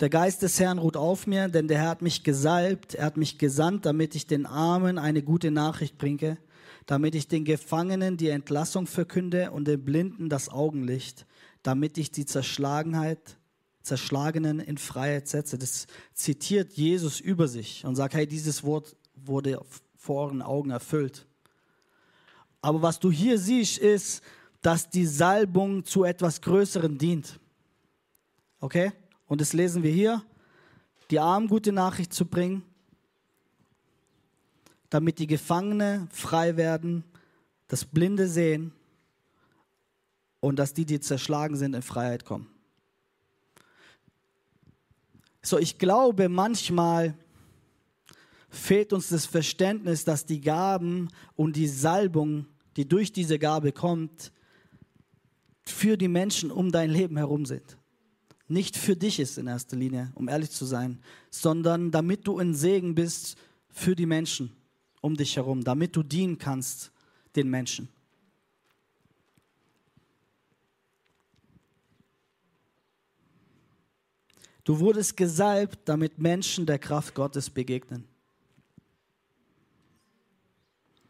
Der 0.00 0.08
Geist 0.08 0.40
des 0.40 0.58
Herrn 0.58 0.78
ruht 0.78 0.96
auf 0.96 1.26
mir, 1.26 1.48
denn 1.48 1.68
der 1.68 1.76
Herr 1.76 1.90
hat 1.90 2.00
mich 2.00 2.24
gesalbt, 2.24 2.94
er 2.94 3.04
hat 3.04 3.18
mich 3.18 3.36
gesandt, 3.36 3.84
damit 3.84 4.14
ich 4.14 4.26
den 4.26 4.46
Armen 4.46 4.96
eine 4.96 5.22
gute 5.22 5.50
Nachricht 5.50 5.98
bringe, 5.98 6.38
damit 6.86 7.14
ich 7.14 7.28
den 7.28 7.44
Gefangenen 7.44 8.16
die 8.16 8.28
Entlassung 8.28 8.86
verkünde 8.86 9.50
und 9.50 9.66
den 9.66 9.84
Blinden 9.84 10.28
das 10.28 10.48
Augenlicht, 10.48 11.26
damit 11.62 11.98
ich 11.98 12.10
die 12.10 12.26
Zerschlagenheit, 12.26 13.36
Zerschlagenen 13.82 14.60
in 14.60 14.78
Freiheit 14.78 15.28
setze. 15.28 15.58
Das 15.58 15.86
zitiert 16.14 16.72
Jesus 16.72 17.20
über 17.20 17.48
sich 17.48 17.84
und 17.84 17.96
sagt, 17.96 18.14
hey, 18.14 18.26
dieses 18.26 18.62
Wort 18.62 18.96
wurde 19.14 19.60
vor 19.96 20.24
euren 20.24 20.42
Augen 20.42 20.70
erfüllt. 20.70 21.26
Aber 22.62 22.82
was 22.82 23.00
du 23.00 23.10
hier 23.10 23.38
siehst, 23.38 23.78
ist, 23.78 24.22
dass 24.62 24.90
die 24.90 25.06
Salbung 25.06 25.84
zu 25.84 26.04
etwas 26.04 26.40
Größerem 26.40 26.98
dient. 26.98 27.40
Okay? 28.60 28.92
Und 29.26 29.40
das 29.40 29.52
lesen 29.52 29.82
wir 29.82 29.90
hier. 29.90 30.22
Die 31.10 31.18
Armen 31.18 31.48
gute 31.48 31.72
Nachricht 31.72 32.12
zu 32.12 32.26
bringen, 32.26 32.62
damit 34.90 35.18
die 35.20 35.28
Gefangene 35.28 36.08
frei 36.10 36.56
werden, 36.56 37.04
das 37.68 37.84
Blinde 37.84 38.28
sehen 38.28 38.72
und 40.40 40.58
dass 40.58 40.74
die, 40.74 40.84
die 40.84 41.00
zerschlagen 41.00 41.56
sind, 41.56 41.74
in 41.74 41.82
Freiheit 41.82 42.24
kommen. 42.24 42.48
So, 45.42 45.58
ich 45.58 45.78
glaube, 45.78 46.28
manchmal 46.28 47.14
fehlt 48.50 48.92
uns 48.92 49.08
das 49.08 49.26
Verständnis, 49.26 50.04
dass 50.04 50.26
die 50.26 50.40
Gaben 50.40 51.08
und 51.36 51.56
die 51.56 51.68
Salbung, 51.68 52.46
die 52.76 52.86
durch 52.86 53.12
diese 53.12 53.38
Gabe 53.38 53.72
kommt, 53.72 54.32
für 55.62 55.96
die 55.96 56.08
Menschen 56.08 56.50
um 56.50 56.72
dein 56.72 56.90
Leben 56.90 57.16
herum 57.16 57.46
sind. 57.46 57.78
Nicht 58.48 58.76
für 58.76 58.96
dich 58.96 59.20
ist 59.20 59.38
in 59.38 59.46
erster 59.46 59.76
Linie, 59.76 60.10
um 60.16 60.28
ehrlich 60.28 60.50
zu 60.50 60.64
sein, 60.64 61.00
sondern 61.30 61.92
damit 61.92 62.26
du 62.26 62.38
ein 62.38 62.54
Segen 62.54 62.96
bist 62.96 63.36
für 63.68 63.94
die 63.94 64.06
Menschen 64.06 64.59
um 65.00 65.16
dich 65.16 65.36
herum, 65.36 65.64
damit 65.64 65.96
du 65.96 66.02
dienen 66.02 66.38
kannst 66.38 66.92
den 67.36 67.48
Menschen. 67.48 67.88
Du 74.64 74.78
wurdest 74.78 75.16
gesalbt, 75.16 75.80
damit 75.86 76.18
Menschen 76.18 76.66
der 76.66 76.78
Kraft 76.78 77.14
Gottes 77.14 77.50
begegnen. 77.50 78.06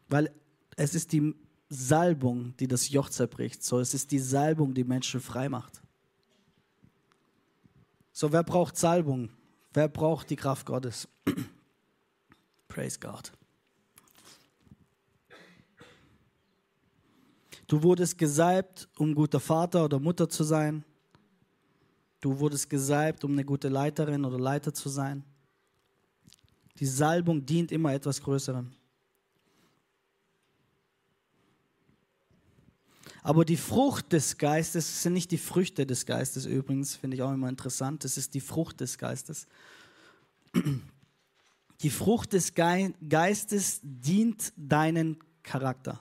Weil 0.08 0.32
es 0.76 0.94
ist 0.94 1.12
die 1.12 1.34
Salbung, 1.68 2.54
die 2.58 2.68
das 2.68 2.88
Joch 2.88 3.10
zerbricht. 3.10 3.62
So, 3.62 3.78
es 3.78 3.94
ist 3.94 4.10
die 4.12 4.18
Salbung, 4.18 4.74
die 4.74 4.84
Menschen 4.84 5.20
frei 5.20 5.48
macht. 5.48 5.82
So, 8.12 8.32
wer 8.32 8.42
braucht 8.42 8.76
Salbung? 8.76 9.30
Wer 9.72 9.88
braucht 9.88 10.30
die 10.30 10.36
Kraft 10.36 10.66
Gottes? 10.66 11.08
Praise 12.68 12.98
God. 12.98 13.32
Du 17.70 17.84
wurdest 17.84 18.18
gesalbt, 18.18 18.88
um 18.98 19.14
guter 19.14 19.38
Vater 19.38 19.84
oder 19.84 20.00
Mutter 20.00 20.28
zu 20.28 20.42
sein. 20.42 20.84
Du 22.20 22.36
wurdest 22.40 22.68
gesalbt, 22.68 23.22
um 23.22 23.30
eine 23.30 23.44
gute 23.44 23.68
Leiterin 23.68 24.24
oder 24.24 24.40
Leiter 24.40 24.74
zu 24.74 24.88
sein. 24.88 25.22
Die 26.80 26.86
Salbung 26.86 27.46
dient 27.46 27.70
immer 27.70 27.94
etwas 27.94 28.20
Größerem. 28.22 28.72
Aber 33.22 33.44
die 33.44 33.56
Frucht 33.56 34.12
des 34.12 34.36
Geistes 34.36 35.04
sind 35.04 35.12
nicht 35.12 35.30
die 35.30 35.38
Früchte 35.38 35.86
des 35.86 36.06
Geistes 36.06 36.46
übrigens, 36.46 36.96
finde 36.96 37.18
ich 37.18 37.22
auch 37.22 37.32
immer 37.32 37.48
interessant. 37.48 38.02
Das 38.02 38.16
ist 38.16 38.34
die 38.34 38.40
Frucht 38.40 38.80
des 38.80 38.98
Geistes. 38.98 39.46
Die 41.82 41.90
Frucht 41.90 42.32
des 42.32 42.52
Geistes 42.52 43.78
dient 43.84 44.52
deinen 44.56 45.18
Charakter. 45.44 46.00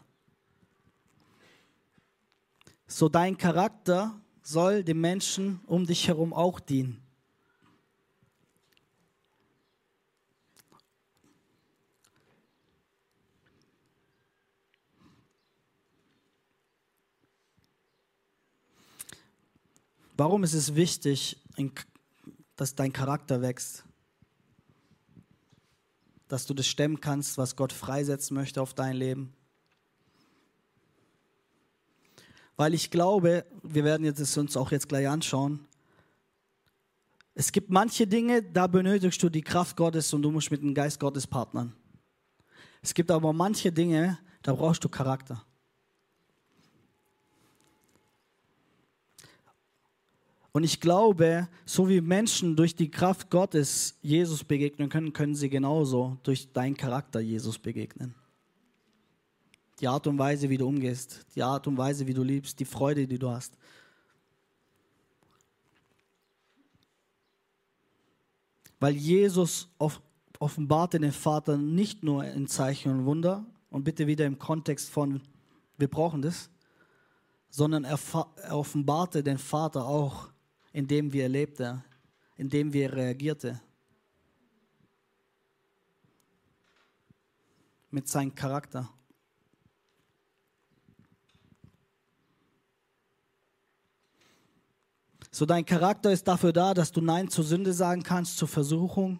So 2.91 3.07
dein 3.07 3.37
Charakter 3.37 4.19
soll 4.41 4.83
dem 4.83 4.99
Menschen 4.99 5.59
um 5.67 5.85
dich 5.85 6.07
herum 6.07 6.33
auch 6.33 6.59
dienen. 6.59 6.99
Warum 20.17 20.43
ist 20.43 20.55
es 20.55 20.73
wichtig, 20.73 21.37
dass 22.55 22.73
dein 22.73 22.91
Charakter 22.91 23.43
wächst? 23.43 23.85
Dass 26.27 26.47
du 26.47 26.55
das 26.55 26.65
stemmen 26.65 26.99
kannst, 26.99 27.37
was 27.37 27.55
Gott 27.55 27.71
freisetzen 27.71 28.33
möchte 28.33 28.63
auf 28.63 28.73
dein 28.73 28.95
Leben? 28.95 29.38
Weil 32.59 32.73
ich 32.73 32.91
glaube, 32.91 33.45
wir 33.63 33.85
werden 33.85 34.03
jetzt 34.03 34.37
uns 34.37 34.57
auch 34.57 34.73
jetzt 34.73 34.89
gleich 34.89 35.07
anschauen, 35.07 35.61
es 37.33 37.53
gibt 37.53 37.69
manche 37.69 38.05
Dinge, 38.05 38.43
da 38.43 38.67
benötigst 38.67 39.23
du 39.23 39.29
die 39.29 39.41
Kraft 39.41 39.77
Gottes 39.77 40.13
und 40.13 40.23
du 40.23 40.29
musst 40.29 40.51
mit 40.51 40.61
dem 40.61 40.73
Geist 40.73 40.99
Gottes 40.99 41.25
partnern. 41.25 41.71
Es 42.81 42.93
gibt 42.93 43.11
aber 43.11 43.31
manche 43.31 43.71
Dinge, 43.71 44.19
da 44.41 44.53
brauchst 44.53 44.83
du 44.83 44.89
Charakter. 44.89 45.41
Und 50.51 50.65
ich 50.65 50.81
glaube, 50.81 51.47
so 51.65 51.87
wie 51.87 52.01
Menschen 52.01 52.57
durch 52.57 52.75
die 52.75 52.91
Kraft 52.91 53.29
Gottes 53.29 53.97
Jesus 54.01 54.43
begegnen 54.43 54.89
können, 54.89 55.13
können 55.13 55.35
sie 55.35 55.49
genauso 55.49 56.17
durch 56.23 56.51
deinen 56.51 56.75
Charakter 56.75 57.21
Jesus 57.21 57.57
begegnen. 57.57 58.15
Die 59.79 59.87
Art 59.87 60.07
und 60.07 60.17
Weise, 60.17 60.49
wie 60.49 60.57
du 60.57 60.67
umgehst, 60.67 61.25
die 61.35 61.43
Art 61.43 61.67
und 61.67 61.77
Weise, 61.77 62.05
wie 62.07 62.13
du 62.13 62.23
liebst, 62.23 62.59
die 62.59 62.65
Freude, 62.65 63.07
die 63.07 63.19
du 63.19 63.29
hast. 63.29 63.57
Weil 68.79 68.95
Jesus 68.95 69.69
offenbarte 70.39 70.99
den 70.99 71.11
Vater 71.11 71.57
nicht 71.57 72.03
nur 72.03 72.25
in 72.25 72.47
Zeichen 72.47 72.91
und 72.91 73.05
Wunder, 73.05 73.45
und 73.69 73.83
bitte 73.83 74.07
wieder 74.07 74.25
im 74.25 74.39
Kontext 74.39 74.89
von, 74.89 75.21
wir 75.77 75.87
brauchen 75.87 76.21
das, 76.21 76.49
sondern 77.49 77.83
er, 77.83 77.99
offenbarte 78.49 79.23
den 79.23 79.37
Vater 79.37 79.85
auch 79.85 80.29
in 80.71 80.87
dem 80.87 81.13
wie 81.13 81.21
er 81.21 81.29
lebte, 81.29 81.83
in 82.35 82.49
dem 82.49 82.73
wie 82.73 82.81
er 82.81 82.93
reagierte. 82.93 83.59
Mit 87.91 88.07
seinem 88.07 88.35
Charakter. 88.35 88.89
So 95.39 95.45
dein 95.45 95.65
Charakter 95.65 96.11
ist 96.11 96.27
dafür 96.27 96.51
da, 96.51 96.73
dass 96.73 96.91
du 96.91 96.99
Nein 96.99 97.29
zur 97.29 97.45
Sünde 97.45 97.71
sagen 97.71 98.03
kannst, 98.03 98.35
zur 98.35 98.49
Versuchung. 98.49 99.19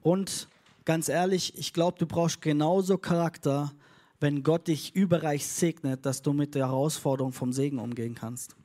Und 0.00 0.48
ganz 0.86 1.10
ehrlich, 1.10 1.58
ich 1.58 1.74
glaube, 1.74 1.98
du 1.98 2.06
brauchst 2.06 2.40
genauso 2.40 2.96
Charakter, 2.96 3.70
wenn 4.18 4.42
Gott 4.42 4.66
dich 4.66 4.96
überreich 4.96 5.46
segnet, 5.46 6.06
dass 6.06 6.22
du 6.22 6.32
mit 6.32 6.54
der 6.54 6.68
Herausforderung 6.68 7.34
vom 7.34 7.52
Segen 7.52 7.80
umgehen 7.80 8.14
kannst. 8.14 8.56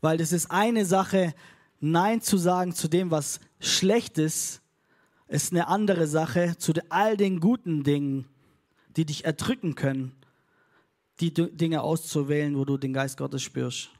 Weil 0.00 0.16
das 0.16 0.32
ist 0.32 0.50
eine 0.50 0.86
Sache, 0.86 1.34
Nein 1.80 2.22
zu 2.22 2.38
sagen 2.38 2.72
zu 2.72 2.88
dem, 2.88 3.10
was 3.10 3.40
schlecht 3.60 4.16
ist, 4.16 4.62
ist 5.28 5.52
eine 5.52 5.68
andere 5.68 6.06
Sache 6.06 6.56
zu 6.56 6.72
all 6.88 7.18
den 7.18 7.38
guten 7.38 7.82
Dingen, 7.84 8.24
die 8.96 9.04
dich 9.04 9.26
erdrücken 9.26 9.74
können, 9.74 10.16
die 11.20 11.34
Dinge 11.34 11.82
auszuwählen, 11.82 12.56
wo 12.56 12.64
du 12.64 12.78
den 12.78 12.94
Geist 12.94 13.18
Gottes 13.18 13.42
spürst. 13.42 13.90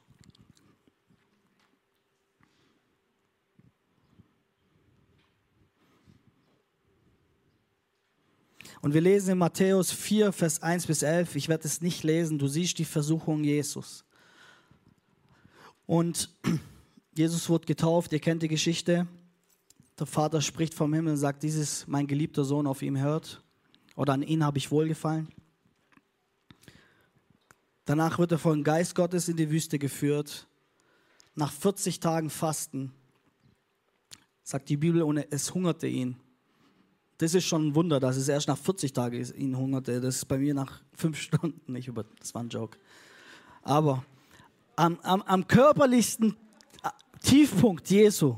Und 8.85 8.93
wir 8.93 9.01
lesen 9.01 9.31
in 9.31 9.39
Matthäus 9.39 9.91
4, 9.91 10.31
Vers 10.31 10.61
1 10.61 10.85
bis 10.85 11.01
11. 11.01 11.35
Ich 11.37 11.49
werde 11.49 11.67
es 11.67 11.81
nicht 11.81 12.03
lesen. 12.03 12.37
Du 12.37 12.47
siehst 12.47 12.77
die 12.77 12.85
Versuchung 12.85 13.43
Jesus. 13.43 14.05
Und 15.87 16.29
Jesus 17.17 17.49
wurde 17.49 17.65
getauft, 17.65 18.13
ihr 18.13 18.19
kennt 18.19 18.43
die 18.43 18.47
Geschichte. 18.47 19.07
Der 19.97 20.05
Vater 20.05 20.39
spricht 20.39 20.75
vom 20.75 20.93
Himmel 20.93 21.13
und 21.13 21.17
sagt, 21.17 21.41
dies 21.41 21.55
ist 21.55 21.87
mein 21.87 22.05
geliebter 22.05 22.43
Sohn, 22.43 22.67
auf 22.67 22.83
ihm 22.83 22.95
hört. 22.99 23.41
Oder 23.95 24.13
an 24.13 24.21
ihn 24.21 24.43
habe 24.43 24.59
ich 24.59 24.69
wohlgefallen. 24.69 25.29
Danach 27.85 28.19
wird 28.19 28.33
er 28.33 28.37
von 28.37 28.63
Geist 28.63 28.93
Gottes 28.93 29.27
in 29.27 29.35
die 29.35 29.49
Wüste 29.49 29.79
geführt. 29.79 30.45
Nach 31.33 31.51
40 31.51 32.01
Tagen 32.01 32.29
Fasten, 32.29 32.91
sagt 34.43 34.69
die 34.69 34.77
Bibel, 34.77 35.01
und 35.01 35.17
es 35.17 35.55
hungerte 35.55 35.87
ihn. 35.87 36.17
Das 37.17 37.33
ist 37.33 37.45
schon 37.45 37.67
ein 37.67 37.75
Wunder, 37.75 37.99
dass 37.99 38.17
es 38.17 38.27
erst 38.27 38.47
nach 38.47 38.57
40 38.57 38.91
Tagen 38.91 39.25
ihn 39.37 39.57
hungerte. 39.57 40.01
Das 40.01 40.17
ist 40.17 40.25
bei 40.25 40.37
mir 40.37 40.53
nach 40.53 40.81
fünf 40.93 41.17
Stunden. 41.21 41.71
nicht 41.71 41.87
über, 41.87 42.05
das 42.19 42.33
war 42.33 42.43
ein 42.43 42.49
Joke. 42.49 42.77
Aber 43.61 44.03
am, 44.75 44.99
am, 45.01 45.21
am 45.21 45.47
körperlichsten 45.47 46.35
äh, 46.83 46.89
Tiefpunkt 47.21 47.89
Jesu, 47.89 48.35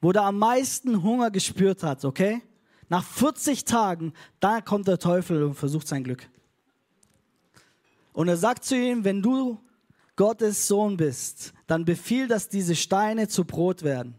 wo 0.00 0.10
er 0.10 0.24
am 0.24 0.38
meisten 0.38 1.02
Hunger 1.02 1.30
gespürt 1.30 1.82
hat, 1.82 2.04
okay? 2.04 2.42
Nach 2.88 3.04
40 3.04 3.64
Tagen, 3.64 4.12
da 4.40 4.60
kommt 4.60 4.86
der 4.86 4.98
Teufel 4.98 5.42
und 5.44 5.54
versucht 5.54 5.88
sein 5.88 6.04
Glück. 6.04 6.28
Und 8.12 8.28
er 8.28 8.36
sagt 8.36 8.64
zu 8.64 8.76
ihm, 8.76 9.04
wenn 9.04 9.22
du 9.22 9.58
Gottes 10.16 10.68
Sohn 10.68 10.98
bist, 10.98 11.54
dann 11.66 11.86
befiehl, 11.86 12.28
dass 12.28 12.48
diese 12.48 12.76
Steine 12.76 13.28
zu 13.28 13.44
Brot 13.44 13.82
werden. 13.82 14.14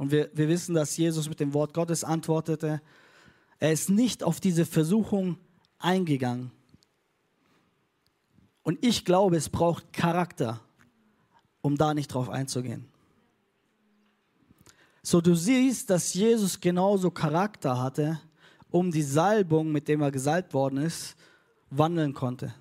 Und 0.00 0.12
wir, 0.12 0.30
wir 0.32 0.48
wissen, 0.48 0.74
dass 0.74 0.96
Jesus 0.96 1.28
mit 1.28 1.40
dem 1.40 1.52
Wort 1.52 1.74
Gottes 1.74 2.04
antwortete. 2.04 2.80
Er 3.58 3.70
ist 3.70 3.90
nicht 3.90 4.22
auf 4.22 4.40
diese 4.40 4.64
Versuchung 4.64 5.36
eingegangen. 5.78 6.52
Und 8.62 8.82
ich 8.82 9.04
glaube, 9.04 9.36
es 9.36 9.50
braucht 9.50 9.92
Charakter, 9.92 10.58
um 11.60 11.76
da 11.76 11.92
nicht 11.92 12.14
drauf 12.14 12.30
einzugehen. 12.30 12.88
So, 15.02 15.20
du 15.20 15.34
siehst, 15.34 15.90
dass 15.90 16.14
Jesus 16.14 16.58
genauso 16.62 17.10
Charakter 17.10 17.78
hatte, 17.78 18.22
um 18.70 18.90
die 18.90 19.02
Salbung, 19.02 19.70
mit 19.70 19.86
dem 19.86 20.00
er 20.00 20.12
gesalbt 20.12 20.54
worden 20.54 20.78
ist, 20.78 21.14
wandeln 21.68 22.14
konnte. 22.14 22.54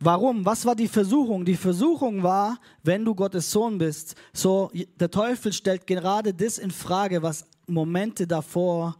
Warum? 0.00 0.44
Was 0.44 0.64
war 0.64 0.76
die 0.76 0.88
Versuchung? 0.88 1.44
Die 1.44 1.56
Versuchung 1.56 2.22
war, 2.22 2.60
wenn 2.84 3.04
du 3.04 3.14
Gottes 3.14 3.50
Sohn 3.50 3.78
bist, 3.78 4.14
so 4.32 4.70
der 5.00 5.10
Teufel 5.10 5.52
stellt 5.52 5.86
gerade 5.86 6.32
das 6.32 6.58
in 6.58 6.70
Frage, 6.70 7.22
was 7.22 7.44
Momente 7.66 8.26
davor, 8.26 8.96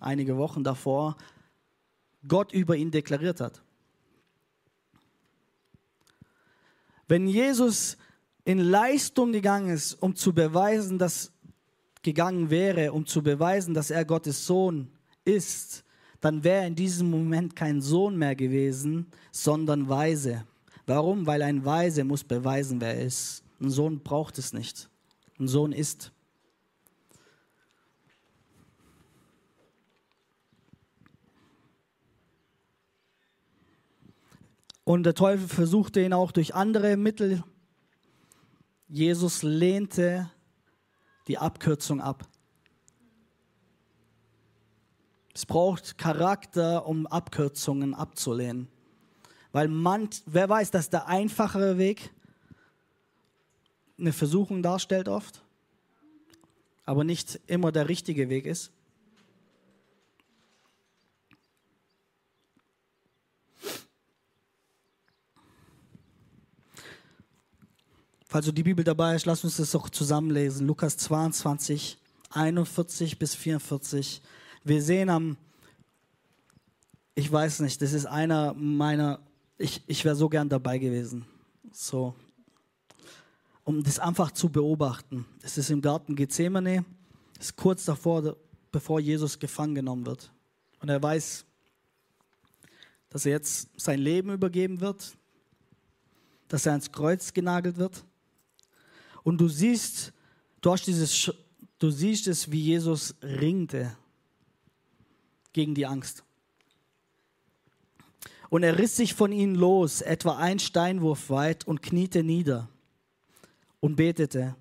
einige 0.00 0.36
Wochen 0.36 0.62
davor, 0.62 1.16
Gott 2.28 2.52
über 2.52 2.76
ihn 2.76 2.90
deklariert 2.90 3.40
hat. 3.40 3.62
Wenn 7.08 7.26
Jesus 7.26 7.96
in 8.44 8.58
Leistung 8.58 9.32
gegangen 9.32 9.70
ist, 9.70 9.94
um 9.94 10.14
zu 10.14 10.34
beweisen, 10.34 10.98
dass 10.98 11.32
gegangen 12.02 12.50
wäre, 12.50 12.92
um 12.92 13.06
zu 13.06 13.22
beweisen, 13.22 13.72
dass 13.74 13.90
er 13.90 14.04
Gottes 14.04 14.46
Sohn 14.46 14.90
ist, 15.24 15.83
dann 16.24 16.42
wäre 16.42 16.66
in 16.66 16.74
diesem 16.74 17.10
Moment 17.10 17.54
kein 17.54 17.82
Sohn 17.82 18.16
mehr 18.16 18.34
gewesen, 18.34 19.08
sondern 19.30 19.90
Weise. 19.90 20.46
Warum? 20.86 21.26
Weil 21.26 21.42
ein 21.42 21.66
Weise 21.66 22.02
muss 22.02 22.24
beweisen, 22.24 22.80
wer 22.80 22.94
er 22.94 23.04
ist. 23.04 23.44
Ein 23.60 23.68
Sohn 23.68 24.00
braucht 24.02 24.38
es 24.38 24.54
nicht. 24.54 24.88
Ein 25.38 25.48
Sohn 25.48 25.72
ist. 25.72 26.12
Und 34.84 35.02
der 35.02 35.14
Teufel 35.14 35.46
versuchte 35.46 36.02
ihn 36.02 36.14
auch 36.14 36.32
durch 36.32 36.54
andere 36.54 36.96
Mittel. 36.96 37.44
Jesus 38.88 39.42
lehnte 39.42 40.30
die 41.28 41.36
Abkürzung 41.36 42.00
ab. 42.00 42.26
Es 45.34 45.44
braucht 45.46 45.98
Charakter, 45.98 46.86
um 46.86 47.08
Abkürzungen 47.08 47.92
abzulehnen. 47.92 48.68
Weil 49.50 49.66
man, 49.66 50.08
wer 50.26 50.48
weiß, 50.48 50.70
dass 50.70 50.90
der 50.90 51.08
einfachere 51.08 51.76
Weg 51.76 52.10
eine 53.98 54.12
Versuchung 54.12 54.62
darstellt 54.62 55.08
oft, 55.08 55.42
aber 56.84 57.02
nicht 57.02 57.40
immer 57.46 57.72
der 57.72 57.88
richtige 57.88 58.28
Weg 58.28 58.46
ist. 58.46 58.70
Falls 68.26 68.46
du 68.46 68.52
die 68.52 68.64
Bibel 68.64 68.84
dabei 68.84 69.14
hast, 69.14 69.26
lass 69.26 69.44
uns 69.44 69.58
das 69.58 69.70
doch 69.70 69.88
zusammenlesen. 69.88 70.66
Lukas 70.66 70.96
22, 70.96 71.98
41 72.30 73.18
bis 73.18 73.36
44. 73.36 74.20
Wir 74.66 74.82
sehen 74.82 75.10
am, 75.10 75.36
ich 77.14 77.30
weiß 77.30 77.60
nicht, 77.60 77.82
das 77.82 77.92
ist 77.92 78.06
einer 78.06 78.54
meiner, 78.54 79.20
ich, 79.58 79.82
ich 79.86 80.06
wäre 80.06 80.16
so 80.16 80.30
gern 80.30 80.48
dabei 80.48 80.78
gewesen. 80.78 81.26
So, 81.70 82.14
um 83.64 83.82
das 83.82 83.98
einfach 83.98 84.30
zu 84.30 84.48
beobachten. 84.48 85.26
Es 85.42 85.58
ist 85.58 85.68
im 85.68 85.82
Garten 85.82 86.16
Gethsemane, 86.16 86.82
es 87.38 87.48
ist 87.48 87.56
kurz 87.56 87.84
davor, 87.84 88.36
bevor 88.72 89.00
Jesus 89.00 89.38
gefangen 89.38 89.74
genommen 89.74 90.06
wird. 90.06 90.32
Und 90.80 90.88
er 90.88 91.02
weiß, 91.02 91.44
dass 93.10 93.26
er 93.26 93.32
jetzt 93.32 93.68
sein 93.76 93.98
Leben 93.98 94.32
übergeben 94.32 94.80
wird, 94.80 95.14
dass 96.48 96.64
er 96.64 96.72
ans 96.72 96.90
Kreuz 96.90 97.34
genagelt 97.34 97.76
wird. 97.76 98.02
Und 99.24 99.42
du 99.42 99.48
siehst, 99.48 100.14
du 100.62 100.72
hast 100.72 100.86
dieses, 100.86 101.30
du 101.78 101.90
siehst 101.90 102.28
es, 102.28 102.50
wie 102.50 102.62
Jesus 102.62 103.14
ringte 103.22 103.94
gegen 105.54 105.74
die 105.74 105.86
Angst. 105.86 106.22
Und 108.50 108.62
er 108.62 108.78
riss 108.78 108.96
sich 108.96 109.14
von 109.14 109.32
ihnen 109.32 109.54
los, 109.54 110.02
etwa 110.02 110.36
ein 110.36 110.58
Steinwurf 110.58 111.30
weit, 111.30 111.66
und 111.66 111.80
kniete 111.82 112.22
nieder 112.22 112.68
und 113.80 113.96
betete 113.96 114.54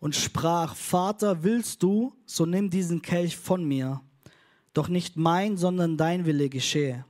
und 0.00 0.14
sprach, 0.14 0.76
Vater, 0.76 1.42
willst 1.42 1.82
du, 1.82 2.12
so 2.26 2.46
nimm 2.46 2.70
diesen 2.70 3.02
Kelch 3.02 3.36
von 3.36 3.64
mir, 3.64 4.02
doch 4.74 4.88
nicht 4.88 5.16
mein, 5.16 5.56
sondern 5.56 5.96
dein 5.96 6.26
Wille 6.26 6.48
geschehe. 6.48 7.04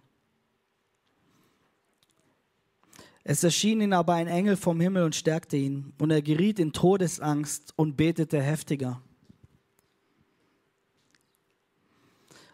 Es 3.25 3.43
erschien 3.43 3.81
ihm 3.81 3.93
aber 3.93 4.15
ein 4.15 4.29
Engel 4.29 4.57
vom 4.57 4.81
Himmel 4.81 5.03
und 5.03 5.17
stärkte 5.17 5.57
ihn, 5.57 5.93
und 5.99 6.13
er 6.13 6.23
geriet 6.23 6.61
in 6.61 6.73
Todesangst 6.73 7.75
und 7.75 7.97
betete 7.97 8.41
heftiger. 8.41 9.03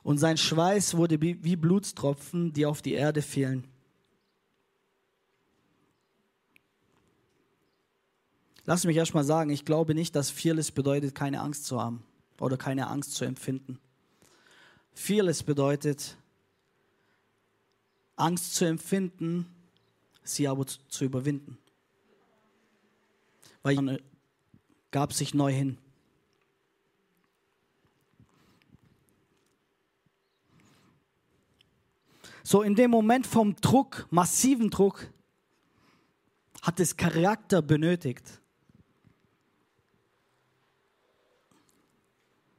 Und 0.02 0.18
sein 0.18 0.36
Schweiß 0.36 0.96
wurde 0.96 1.20
wie 1.20 1.56
Blutstropfen, 1.56 2.52
die 2.52 2.66
auf 2.66 2.82
die 2.82 2.94
Erde 2.94 3.22
fielen. 3.22 3.66
Lass 8.64 8.84
mich 8.84 8.96
erst 8.96 9.14
mal 9.14 9.24
sagen, 9.24 9.50
ich 9.50 9.64
glaube 9.64 9.94
nicht, 9.94 10.14
dass 10.14 10.30
Fearless 10.30 10.70
bedeutet, 10.70 11.14
keine 11.14 11.40
Angst 11.40 11.66
zu 11.66 11.80
haben 11.80 12.04
oder 12.38 12.56
keine 12.56 12.86
Angst 12.88 13.14
zu 13.14 13.24
empfinden. 13.24 13.78
Fearless 14.94 15.42
bedeutet, 15.42 16.16
Angst 18.14 18.54
zu 18.54 18.64
empfinden, 18.64 19.46
sie 20.22 20.46
aber 20.46 20.66
zu 20.66 21.04
überwinden. 21.04 21.58
Weil 23.62 23.76
man 23.76 23.98
gab 24.90 25.12
sich 25.12 25.34
neu 25.34 25.52
hin. 25.52 25.78
So 32.42 32.62
in 32.62 32.74
dem 32.74 32.90
Moment 32.90 33.26
vom 33.26 33.56
Druck, 33.56 34.06
massiven 34.10 34.70
Druck, 34.70 35.12
hat 36.62 36.80
es 36.80 36.96
Charakter 36.96 37.62
benötigt, 37.62 38.40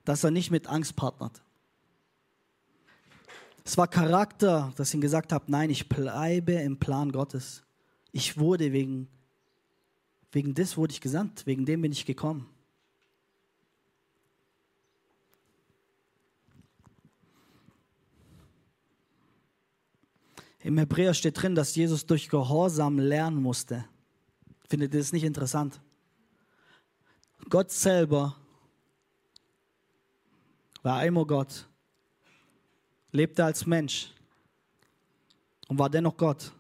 dass 0.06 0.24
er 0.24 0.32
nicht 0.32 0.52
mit 0.52 0.68
Angst 0.68 0.96
partnert. 0.96 1.42
Es 3.66 3.78
war 3.78 3.88
Charakter, 3.88 4.74
dass 4.76 4.90
ich 4.90 4.96
ihm 4.96 5.02
gesagt 5.02 5.32
habe, 5.32 5.46
nein, 5.50 5.70
ich 5.70 5.88
bleibe 5.88 6.54
im 6.54 6.78
Plan 6.78 7.14
Gottes. 7.14 7.64
Ich 8.12 8.38
wurde 8.38 8.74
wegen, 8.74 9.08
wegen 10.34 10.54
des 10.54 10.76
wurde 10.76 10.92
ich 10.92 11.00
gesandt, 11.00 11.46
wegen 11.46 11.66
dem 11.66 11.82
bin 11.82 11.94
ich 11.94 12.06
gekommen. 12.06 12.53
Im 20.64 20.78
Hebräer 20.78 21.14
steht 21.14 21.42
drin, 21.42 21.56
dass 21.56 21.76
Jesus 21.76 22.06
durch 22.06 22.30
Gehorsam 22.30 22.98
lernen 22.98 23.42
musste. 23.42 23.86
Findet 24.70 24.94
ihr 24.94 25.02
das 25.02 25.12
nicht 25.12 25.26
interessant? 25.26 25.82
Gott 27.50 27.70
selber 27.70 28.36
war 30.82 30.98
einmal 30.98 31.26
Gott, 31.26 31.68
lebte 33.12 33.44
als 33.44 33.66
Mensch 33.66 34.14
und 35.68 35.78
war 35.78 35.90
dennoch 35.90 36.16
Gott, 36.16 36.54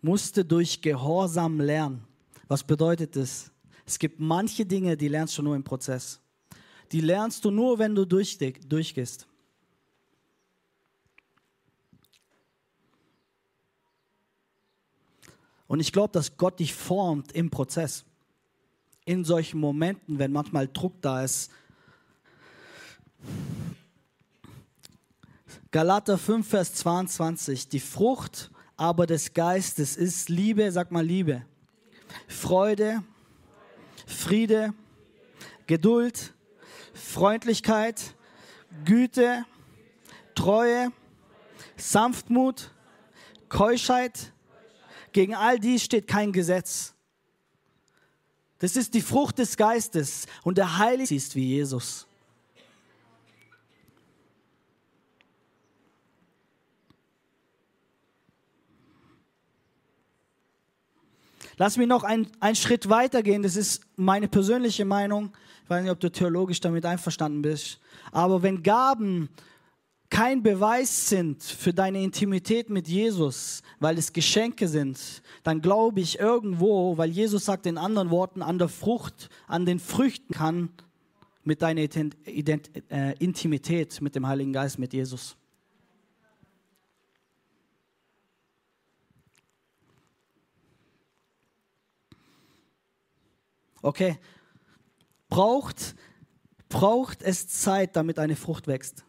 musste 0.00 0.44
durch 0.44 0.80
Gehorsam 0.80 1.60
lernen. 1.60 2.04
Was 2.48 2.64
bedeutet 2.64 3.16
das? 3.16 3.50
Es 3.84 3.98
gibt 3.98 4.18
manche 4.18 4.64
Dinge, 4.64 4.96
die 4.96 5.08
lernst 5.08 5.36
du 5.36 5.42
nur 5.42 5.56
im 5.56 5.64
Prozess. 5.64 6.20
Die 6.90 7.00
lernst 7.00 7.44
du 7.44 7.50
nur, 7.50 7.78
wenn 7.78 7.94
du 7.94 8.06
durchgehst. 8.06 9.26
Und 15.74 15.80
ich 15.80 15.90
glaube, 15.90 16.12
dass 16.12 16.36
Gott 16.36 16.60
dich 16.60 16.72
formt 16.72 17.32
im 17.32 17.50
Prozess. 17.50 18.04
In 19.06 19.24
solchen 19.24 19.58
Momenten, 19.58 20.20
wenn 20.20 20.30
manchmal 20.30 20.68
Druck 20.68 21.02
da 21.02 21.24
ist. 21.24 21.50
Galater 25.72 26.16
5, 26.16 26.46
Vers 26.46 26.74
22. 26.74 27.70
Die 27.70 27.80
Frucht 27.80 28.52
aber 28.76 29.08
des 29.08 29.34
Geistes 29.34 29.96
ist 29.96 30.28
Liebe, 30.28 30.70
sag 30.70 30.92
mal 30.92 31.04
Liebe, 31.04 31.44
Freude, 32.28 33.02
Friede, 34.06 34.74
Geduld, 35.66 36.34
Freundlichkeit, 36.92 38.14
Güte, 38.84 39.44
Treue, 40.36 40.92
Sanftmut, 41.76 42.70
Keuschheit. 43.48 44.30
Gegen 45.14 45.36
all 45.36 45.60
dies 45.60 45.84
steht 45.84 46.08
kein 46.08 46.32
Gesetz. 46.32 46.92
Das 48.58 48.74
ist 48.74 48.94
die 48.94 49.00
Frucht 49.00 49.38
des 49.38 49.56
Geistes 49.56 50.26
und 50.42 50.58
der 50.58 50.76
Heilige 50.76 51.14
ist 51.14 51.36
wie 51.36 51.46
Jesus. 51.46 52.08
Lass 61.58 61.76
mich 61.76 61.86
noch 61.86 62.02
einen 62.02 62.56
Schritt 62.56 62.88
weiter 62.88 63.22
gehen. 63.22 63.44
Das 63.44 63.54
ist 63.54 63.82
meine 63.94 64.26
persönliche 64.26 64.84
Meinung. 64.84 65.32
Ich 65.62 65.70
weiß 65.70 65.82
nicht, 65.82 65.92
ob 65.92 66.00
du 66.00 66.10
theologisch 66.10 66.58
damit 66.58 66.84
einverstanden 66.84 67.40
bist. 67.42 67.78
Aber 68.10 68.42
wenn 68.42 68.64
Gaben 68.64 69.28
kein 70.14 70.44
Beweis 70.44 71.08
sind 71.08 71.42
für 71.42 71.74
deine 71.74 72.00
Intimität 72.00 72.70
mit 72.70 72.86
Jesus, 72.86 73.62
weil 73.80 73.98
es 73.98 74.12
Geschenke 74.12 74.68
sind, 74.68 75.24
dann 75.42 75.60
glaube 75.60 75.98
ich 75.98 76.20
irgendwo, 76.20 76.96
weil 76.96 77.10
Jesus 77.10 77.46
sagt 77.46 77.66
in 77.66 77.76
anderen 77.76 78.10
Worten, 78.10 78.40
an 78.40 78.60
der 78.60 78.68
Frucht, 78.68 79.28
an 79.48 79.66
den 79.66 79.80
Früchten 79.80 80.32
kann 80.32 80.68
mit 81.42 81.62
deiner 81.62 81.80
Ident 81.80 82.70
äh, 82.92 83.18
Intimität 83.18 84.00
mit 84.00 84.14
dem 84.14 84.28
Heiligen 84.28 84.52
Geist, 84.52 84.78
mit 84.78 84.92
Jesus. 84.92 85.36
Okay, 93.82 94.16
braucht, 95.28 95.96
braucht 96.68 97.20
es 97.20 97.48
Zeit, 97.48 97.96
damit 97.96 98.20
eine 98.20 98.36
Frucht 98.36 98.68
wächst? 98.68 99.04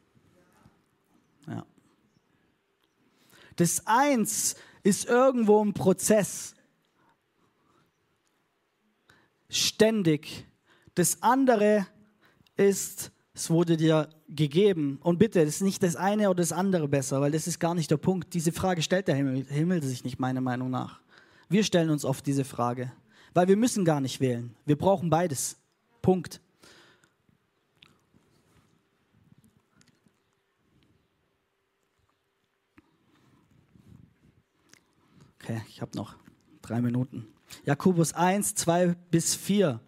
Ja. 1.48 1.66
Das 3.56 3.86
Eins 3.86 4.56
ist 4.84 5.06
irgendwo 5.06 5.64
ein 5.64 5.74
Prozess. 5.74 6.56
Ständig. 9.50 10.46
Das 10.96 11.22
andere 11.22 11.88
ist, 12.58 13.12
es 13.34 13.50
wurde 13.50 13.78
dir 13.78 14.10
gegeben. 14.28 15.00
Und 15.02 15.18
bitte, 15.18 15.44
das 15.46 15.56
ist 15.56 15.62
nicht 15.62 15.84
das 15.84 15.96
eine 15.96 16.30
oder 16.30 16.42
das 16.42 16.52
andere 16.52 16.88
besser, 16.88 17.22
weil 17.22 17.32
das 17.32 17.48
ist 17.48 17.60
gar 17.60 17.76
nicht 17.76 17.92
der 17.92 17.98
Punkt. 17.98 18.34
Diese 18.34 18.52
Frage 18.52 18.82
stellt 18.82 19.08
der 19.08 19.16
Himmel, 19.16 19.46
Himmel 19.46 19.84
sich 19.84 20.04
nicht, 20.04 20.20
meiner 20.20 20.42
Meinung 20.42 20.70
nach. 20.70 21.02
Wir 21.50 21.64
stellen 21.64 21.90
uns 21.90 22.06
oft 22.06 22.26
diese 22.26 22.44
Frage, 22.44 22.92
weil 23.34 23.48
wir 23.48 23.58
müssen 23.58 23.86
gar 23.86 24.02
nicht 24.02 24.20
wählen. 24.20 24.56
Wir 24.66 24.78
brauchen 24.78 25.10
beides. 25.10 25.58
Punkt. 26.02 26.42
Okay, 35.48 35.62
ich 35.70 35.80
habe 35.80 35.96
noch 35.96 36.16
drei 36.64 36.82
Minuten. 36.82 37.28
Jakobus 37.66 38.14
1, 38.14 38.56
2 38.56 38.96
bis 39.12 39.36
4. 39.36 39.80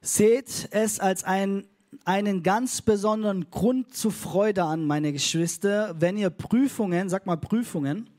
Seht 0.00 0.66
es 0.72 0.98
als 0.98 1.22
ein, 1.22 1.68
einen 2.04 2.42
ganz 2.42 2.82
besonderen 2.82 3.48
Grund 3.48 3.94
zur 3.94 4.10
Freude 4.10 4.64
an, 4.64 4.84
meine 4.84 5.12
Geschwister, 5.12 5.94
wenn 6.00 6.16
ihr 6.16 6.30
Prüfungen, 6.30 7.08
sag 7.08 7.24
mal 7.24 7.36
Prüfungen, 7.36 8.10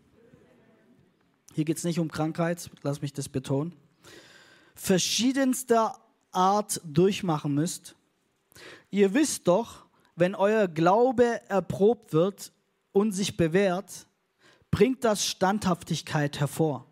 hier 1.54 1.66
geht 1.66 1.80
es 1.80 1.84
nicht 1.84 2.00
um 2.00 2.10
Krankheit, 2.10 2.72
lass 2.82 3.02
mich 3.02 3.12
das 3.12 3.28
betonen, 3.28 3.74
verschiedenster 4.74 5.98
Art 6.32 6.80
durchmachen 6.86 7.54
müsst. 7.54 7.98
Ihr 8.90 9.14
wisst 9.14 9.50
doch, 9.50 9.86
wenn 10.16 10.34
euer 10.34 10.70
Glaube 10.70 11.42
erprobt 11.50 12.14
wird 12.14 12.54
und 12.94 13.12
sich 13.12 13.36
bewährt, 13.36 14.08
bringt 14.74 15.04
das 15.04 15.24
Standhaftigkeit 15.24 16.40
hervor. 16.40 16.88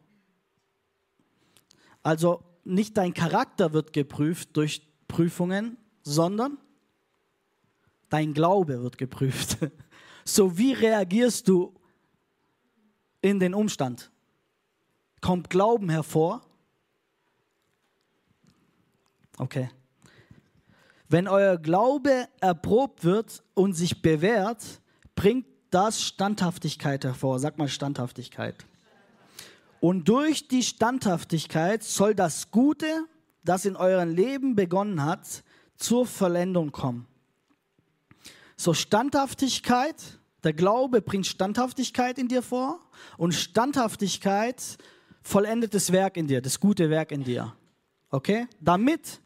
Also 2.04 2.44
nicht 2.64 2.96
dein 2.96 3.16
Charakter 3.16 3.74
wird 3.74 3.92
geprüft 3.92 4.56
durch 4.56 4.84
Prüfungen, 5.08 5.78
sondern 6.04 6.60
dein 8.10 8.36
Glaube 8.36 8.84
wird 8.84 8.98
geprüft. 8.98 9.58
So 10.24 10.56
wie 10.56 10.74
reagierst 10.74 11.48
du 11.48 11.74
in 13.22 13.40
den 13.40 13.56
Umstand? 13.56 14.12
Kommt 15.20 15.50
Glauben 15.50 15.90
hervor? 15.90 16.46
Okay. 19.40 19.72
Wenn 21.10 21.28
euer 21.28 21.58
Glaube 21.58 22.28
erprobt 22.40 23.04
wird 23.04 23.44
und 23.56 23.74
sich 23.74 24.04
bewährt, 24.04 24.64
bringt 25.16 25.51
das 25.72 26.02
Standhaftigkeit 26.02 27.04
hervor. 27.04 27.40
Sag 27.40 27.58
mal 27.58 27.68
Standhaftigkeit. 27.68 28.56
Und 29.80 30.08
durch 30.08 30.48
die 30.48 30.62
Standhaftigkeit 30.62 31.84
soll 31.84 32.14
das 32.14 32.52
Gute, 32.52 33.08
das 33.44 33.66
in 33.66 33.76
eurem 33.76 34.10
Leben 34.10 34.56
begonnen 34.56 35.04
hat, 35.04 35.44
zur 35.76 36.06
Vollendung 36.06 36.72
kommen. 36.72 37.08
So 38.56 38.76
Standhaftigkeit, 38.76 40.20
der 40.44 40.54
Glaube 40.54 41.02
bringt 41.02 41.26
Standhaftigkeit 41.26 42.20
in 42.20 42.28
dir 42.28 42.44
vor 42.44 42.80
und 43.18 43.34
Standhaftigkeit 43.34 44.78
vollendet 45.24 45.74
das 45.74 45.92
Werk 45.92 46.18
in 46.18 46.28
dir, 46.28 46.42
das 46.42 46.60
gute 46.60 46.92
Werk 46.92 47.12
in 47.12 47.24
dir. 47.24 47.56
Okay? 48.12 48.48
Damit, 48.60 49.20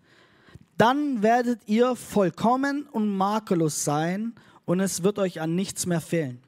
dann 0.78 1.22
werdet 1.22 1.68
ihr 1.68 1.98
vollkommen 1.98 2.88
und 2.88 3.10
makellos 3.10 3.84
sein 3.84 4.36
und 4.66 4.80
es 4.80 5.04
wird 5.04 5.20
euch 5.20 5.42
an 5.42 5.56
nichts 5.56 5.86
mehr 5.86 6.02
fehlen. 6.02 6.42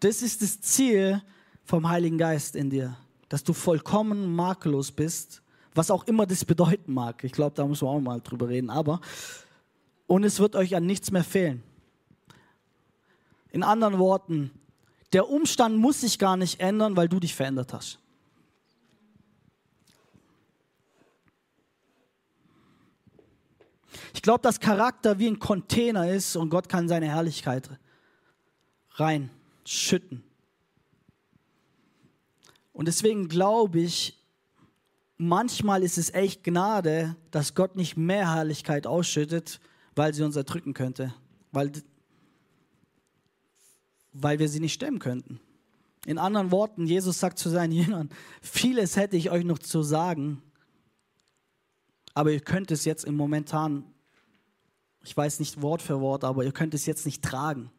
Das 0.00 0.22
ist 0.22 0.42
das 0.42 0.60
Ziel 0.60 1.22
vom 1.64 1.88
Heiligen 1.88 2.18
Geist 2.18 2.56
in 2.56 2.70
dir, 2.70 2.96
dass 3.28 3.44
du 3.44 3.52
vollkommen 3.52 4.34
makellos 4.34 4.90
bist, 4.90 5.42
was 5.74 5.90
auch 5.90 6.04
immer 6.06 6.26
das 6.26 6.44
bedeuten 6.44 6.92
mag. 6.92 7.22
Ich 7.24 7.32
glaube, 7.32 7.54
da 7.54 7.66
müssen 7.66 7.86
wir 7.86 7.90
auch 7.90 8.00
mal 8.00 8.20
drüber 8.20 8.48
reden, 8.48 8.68
aber 8.68 9.00
und 10.06 10.24
es 10.24 10.40
wird 10.40 10.56
euch 10.56 10.76
an 10.76 10.84
nichts 10.84 11.10
mehr 11.10 11.24
fehlen. 11.24 11.62
In 13.50 13.62
anderen 13.62 13.98
Worten, 13.98 14.50
der 15.12 15.28
Umstand 15.28 15.76
muss 15.76 16.00
sich 16.00 16.18
gar 16.18 16.36
nicht 16.36 16.60
ändern, 16.60 16.96
weil 16.96 17.08
du 17.08 17.20
dich 17.20 17.34
verändert 17.34 17.72
hast. 17.72 17.98
Ich 24.14 24.22
glaube, 24.22 24.42
dass 24.42 24.60
Charakter 24.60 25.18
wie 25.18 25.28
ein 25.28 25.38
Container 25.38 26.10
ist 26.10 26.36
und 26.36 26.50
Gott 26.50 26.68
kann 26.68 26.88
seine 26.88 27.08
Herrlichkeit 27.08 27.70
reinschütten. 28.94 30.24
Und 32.72 32.86
deswegen 32.86 33.28
glaube 33.28 33.80
ich, 33.80 34.18
manchmal 35.18 35.82
ist 35.82 35.98
es 35.98 36.12
echt 36.12 36.42
Gnade, 36.44 37.16
dass 37.30 37.54
Gott 37.54 37.76
nicht 37.76 37.96
mehr 37.96 38.34
Herrlichkeit 38.34 38.86
ausschüttet, 38.86 39.60
weil 39.94 40.14
sie 40.14 40.22
uns 40.22 40.36
erdrücken 40.36 40.74
könnte, 40.74 41.14
weil, 41.52 41.70
weil 44.12 44.38
wir 44.38 44.48
sie 44.48 44.60
nicht 44.60 44.72
stemmen 44.72 44.98
könnten. 44.98 45.40
In 46.06 46.18
anderen 46.18 46.50
Worten, 46.50 46.86
Jesus 46.86 47.20
sagt 47.20 47.38
zu 47.38 47.48
seinen 47.50 47.72
Jüngern, 47.72 48.10
vieles 48.40 48.96
hätte 48.96 49.16
ich 49.16 49.30
euch 49.30 49.44
noch 49.44 49.58
zu 49.58 49.82
sagen, 49.82 50.42
aber 52.14 52.32
ihr 52.32 52.40
könnt 52.40 52.70
es 52.70 52.84
jetzt 52.84 53.04
im 53.04 53.16
momentan 53.16 53.92
ich 55.04 55.16
weiß 55.16 55.40
nicht 55.40 55.60
Wort 55.62 55.82
für 55.82 56.00
Wort, 56.00 56.24
aber 56.24 56.44
ihr 56.44 56.52
könnt 56.52 56.74
es 56.74 56.86
jetzt 56.86 57.06
nicht 57.06 57.22
tragen. 57.22 57.70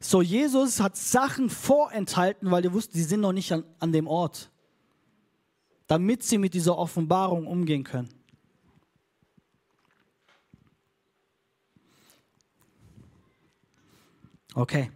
So, 0.00 0.22
Jesus 0.22 0.80
hat 0.80 0.96
Sachen 0.96 1.50
vorenthalten, 1.50 2.50
weil 2.50 2.64
ihr 2.64 2.72
wusst, 2.72 2.94
die 2.94 3.02
sind 3.02 3.20
noch 3.20 3.32
nicht 3.32 3.52
an, 3.52 3.64
an 3.78 3.92
dem 3.92 4.06
Ort, 4.06 4.50
damit 5.86 6.22
sie 6.22 6.38
mit 6.38 6.54
dieser 6.54 6.78
Offenbarung 6.78 7.46
umgehen 7.46 7.84
können. 7.84 8.08
Okay. 14.54 14.90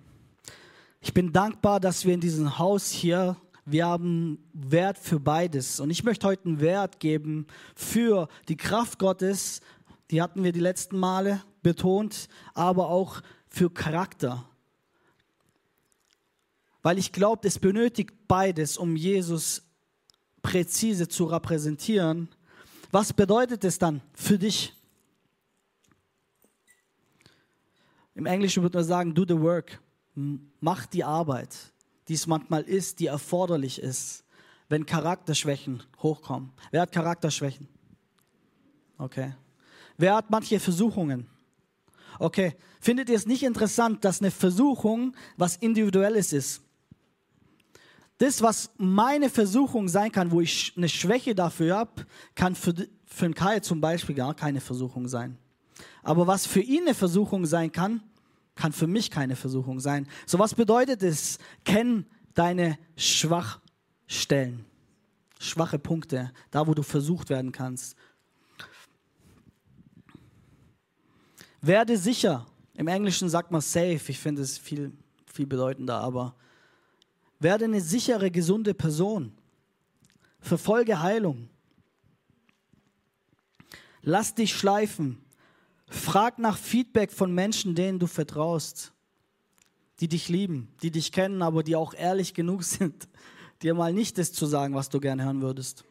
Ich 1.01 1.13
bin 1.13 1.33
dankbar, 1.33 1.81
dass 1.81 2.05
wir 2.05 2.15
in 2.15 2.21
diesem 2.21 2.59
Haus 2.59 2.91
hier, 2.91 3.37
wir 3.71 3.87
haben 3.87 4.39
Wert 4.53 4.99
für 4.99 5.21
beides. 5.21 5.81
Und 5.81 5.91
ich 5.91 6.05
möchte 6.05 6.27
heute 6.27 6.47
einen 6.47 6.61
Wert 6.61 7.01
geben 7.01 7.47
für 7.75 8.29
die 8.49 8.57
Kraft 8.57 8.99
Gottes, 8.99 9.61
die 10.11 10.23
hatten 10.23 10.43
wir 10.43 10.53
die 10.53 10.61
letzten 10.61 10.99
Male 10.99 11.43
betont, 11.63 12.29
aber 12.55 12.89
auch 12.89 13.21
für 13.49 13.71
Charakter. 13.71 14.49
Weil 16.83 16.99
ich 16.99 17.13
glaube, 17.13 17.47
es 17.47 17.59
benötigt 17.59 18.15
beides, 18.27 18.79
um 18.79 18.97
Jesus 18.97 19.63
präzise 20.41 21.09
zu 21.09 21.25
repräsentieren. 21.27 22.29
Was 22.91 23.13
bedeutet 23.13 23.65
es 23.65 23.79
dann 23.79 24.01
für 24.15 24.39
dich? 24.39 24.73
Im 28.15 28.25
Englischen 28.25 28.63
würde 28.63 28.79
man 28.79 28.87
sagen, 28.87 29.15
do 29.15 29.25
the 29.29 29.39
work. 29.39 29.79
Mach 30.61 30.87
die 30.87 31.05
Arbeit, 31.05 31.55
die 32.09 32.15
es 32.15 32.27
manchmal 32.27 32.63
ist, 32.63 33.01
die 33.01 33.07
erforderlich 33.07 33.81
ist, 33.81 34.25
wenn 34.69 34.87
Charakterschwächen 34.87 35.83
hochkommen. 36.03 36.53
Wer 36.71 36.83
hat 36.83 36.93
Charakterschwächen? 36.93 37.69
Okay. 38.97 39.35
Wer 39.97 40.17
hat 40.17 40.31
manche 40.31 40.61
Versuchungen? 40.61 41.27
Okay. 42.19 42.55
Findet 42.81 43.09
ihr 43.09 43.17
es 43.17 43.27
nicht 43.27 43.43
interessant, 43.43 44.05
dass 44.05 44.21
eine 44.21 44.31
Versuchung 44.31 45.15
was 45.37 45.57
Individuelles 45.57 46.33
ist? 46.33 46.63
Das, 48.19 48.43
was 48.43 48.71
meine 48.77 49.31
Versuchung 49.31 49.89
sein 49.89 50.11
kann, 50.11 50.31
wo 50.31 50.41
ich 50.41 50.73
eine 50.77 50.89
Schwäche 50.89 51.35
dafür 51.35 51.77
habe, 51.77 52.07
kann 52.35 52.55
für, 52.55 52.75
für 53.07 53.27
einen 53.27 53.35
Kai 53.35 53.61
zum 53.61 53.81
Beispiel 53.81 54.15
gar 54.15 54.35
keine 54.35 54.61
Versuchung 54.61 55.07
sein. 55.07 55.39
Aber 56.03 56.27
was 56.27 56.47
für 56.47 56.61
ihn 56.61 56.83
eine 56.83 56.95
Versuchung 56.95 57.47
sein 57.47 57.71
kann, 57.71 58.03
kann 58.59 58.73
für 58.73 58.89
mich 58.89 59.11
keine 59.11 59.37
Versuchung 59.37 59.79
sein. 59.79 60.09
So 60.27 60.39
was 60.41 60.55
bedeutet 60.55 61.05
es? 61.05 61.39
Kenn 61.65 62.07
deine 62.35 62.77
Schwachstellen, 62.97 64.65
schwache 65.39 65.79
Punkte, 65.79 66.33
da 66.51 66.67
wo 66.67 66.75
du 66.75 66.83
versucht 66.83 67.31
werden 67.31 67.53
kannst. 67.53 67.97
Werde 71.61 71.97
sicher. 71.97 72.47
Im 72.75 72.89
Englischen 72.89 73.29
sagt 73.29 73.53
man 73.53 73.61
safe. 73.61 74.01
Ich 74.09 74.19
finde 74.19 74.43
es 74.43 74.59
viel, 74.59 74.93
viel 75.33 75.47
bedeutender, 75.47 76.01
aber 76.01 76.35
werde 77.39 77.65
eine 77.65 77.81
sichere, 77.81 78.31
gesunde 78.31 78.75
Person. 78.75 79.33
Verfolge 80.41 81.01
Heilung. 81.01 81.49
Lass 84.03 84.35
dich 84.35 84.53
schleifen. 84.53 85.21
Frag 85.89 86.39
nach 86.39 86.59
Feedback 86.59 87.13
von 87.13 87.33
Menschen, 87.33 87.75
denen 87.75 87.99
du 87.99 88.07
vertraust, 88.07 88.93
die 90.01 90.09
dich 90.09 90.29
lieben, 90.29 90.69
die 90.83 90.91
dich 90.91 91.13
kennen, 91.13 91.43
aber 91.43 91.63
die 91.63 91.77
auch 91.77 91.95
ehrlich 91.95 92.35
genug 92.35 92.63
sind, 92.63 93.09
dir 93.63 93.75
mal 93.75 93.93
nicht 93.93 94.19
das 94.19 94.33
zu 94.33 94.47
sagen, 94.47 94.75
was 94.75 94.89
du 94.89 95.01
gern 95.01 95.23
hören 95.23 95.41
würdest. 95.41 95.85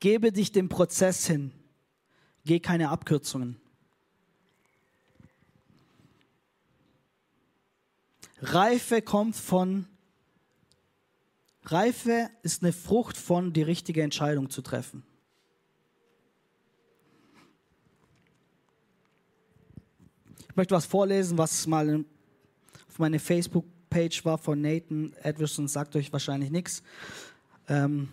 Gebe 0.00 0.32
dich 0.32 0.52
dem 0.52 0.68
Prozess 0.68 1.26
hin. 1.26 1.52
Geh 2.44 2.60
keine 2.60 2.90
Abkürzungen. 2.90 3.60
Reife 8.40 9.02
kommt 9.02 9.36
von 9.36 9.86
Reife 11.64 12.30
ist 12.42 12.62
eine 12.62 12.72
Frucht 12.72 13.16
von 13.16 13.52
die 13.52 13.62
richtige 13.62 14.02
Entscheidung 14.02 14.50
zu 14.50 14.62
treffen. 14.62 15.02
Ich 20.56 20.58
möchte 20.58 20.74
was 20.74 20.86
vorlesen, 20.86 21.36
was 21.36 21.66
mal 21.66 22.02
auf 22.88 22.98
meine 22.98 23.18
Facebook-Page 23.18 24.24
war 24.24 24.38
von 24.38 24.58
Nathan 24.62 25.12
Edwardson, 25.22 25.68
sagt 25.68 25.94
euch 25.96 26.10
wahrscheinlich 26.14 26.50
nichts. 26.50 26.82
Ähm, 27.68 28.08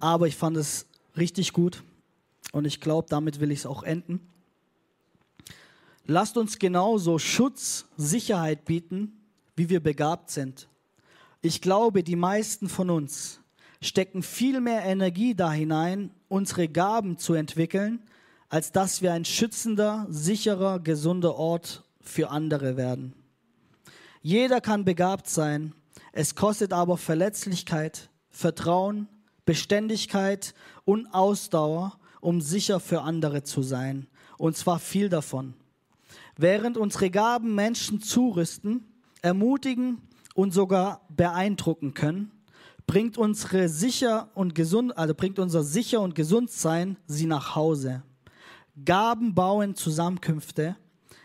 aber 0.00 0.26
ich 0.26 0.34
fand 0.34 0.56
es 0.56 0.86
richtig 1.16 1.52
gut 1.52 1.84
und 2.50 2.64
ich 2.64 2.80
glaube, 2.80 3.06
damit 3.08 3.38
will 3.38 3.52
ich 3.52 3.60
es 3.60 3.66
auch 3.66 3.84
enden. 3.84 4.18
Lasst 6.06 6.36
uns 6.36 6.58
genauso 6.58 7.20
Schutz, 7.20 7.84
Sicherheit 7.96 8.64
bieten, 8.64 9.20
wie 9.54 9.70
wir 9.70 9.78
begabt 9.78 10.32
sind. 10.32 10.66
Ich 11.40 11.60
glaube, 11.60 12.02
die 12.02 12.16
meisten 12.16 12.68
von 12.68 12.90
uns 12.90 13.38
stecken 13.80 14.24
viel 14.24 14.60
mehr 14.60 14.82
Energie 14.82 15.36
da 15.36 15.52
hinein, 15.52 16.10
unsere 16.26 16.66
Gaben 16.66 17.16
zu 17.16 17.34
entwickeln, 17.34 18.02
als 18.48 18.72
dass 18.72 19.02
wir 19.02 19.12
ein 19.12 19.24
schützender, 19.24 20.06
sicherer, 20.08 20.80
gesunder 20.80 21.36
Ort 21.36 21.84
für 22.00 22.30
andere 22.30 22.76
werden. 22.76 23.14
Jeder 24.22 24.60
kann 24.60 24.84
begabt 24.84 25.28
sein, 25.28 25.72
es 26.12 26.34
kostet 26.34 26.72
aber 26.72 26.96
Verletzlichkeit, 26.96 28.10
Vertrauen, 28.30 29.08
Beständigkeit 29.44 30.54
und 30.84 31.06
Ausdauer, 31.12 31.98
um 32.20 32.40
sicher 32.40 32.80
für 32.80 33.02
andere 33.02 33.42
zu 33.42 33.62
sein. 33.62 34.06
Und 34.38 34.56
zwar 34.56 34.78
viel 34.78 35.08
davon. 35.08 35.54
Während 36.36 36.76
unsere 36.76 37.10
Gaben 37.10 37.54
Menschen 37.54 38.02
zurüsten, 38.02 38.84
ermutigen 39.22 40.02
und 40.34 40.52
sogar 40.52 41.06
beeindrucken 41.08 41.94
können, 41.94 42.30
bringt 42.86 43.18
unsere 43.18 43.68
sicher 43.68 44.28
und 44.34 44.54
gesund, 44.54 44.96
also 44.96 45.14
bringt 45.14 45.38
unser 45.38 45.62
sicher 45.62 46.00
und 46.00 46.14
gesund 46.14 46.50
sein 46.50 46.96
sie 47.06 47.26
nach 47.26 47.54
Hause. 47.54 48.02
Gaben 48.84 49.34
bauen 49.34 49.74
Zusammenkünfte, 49.74 50.76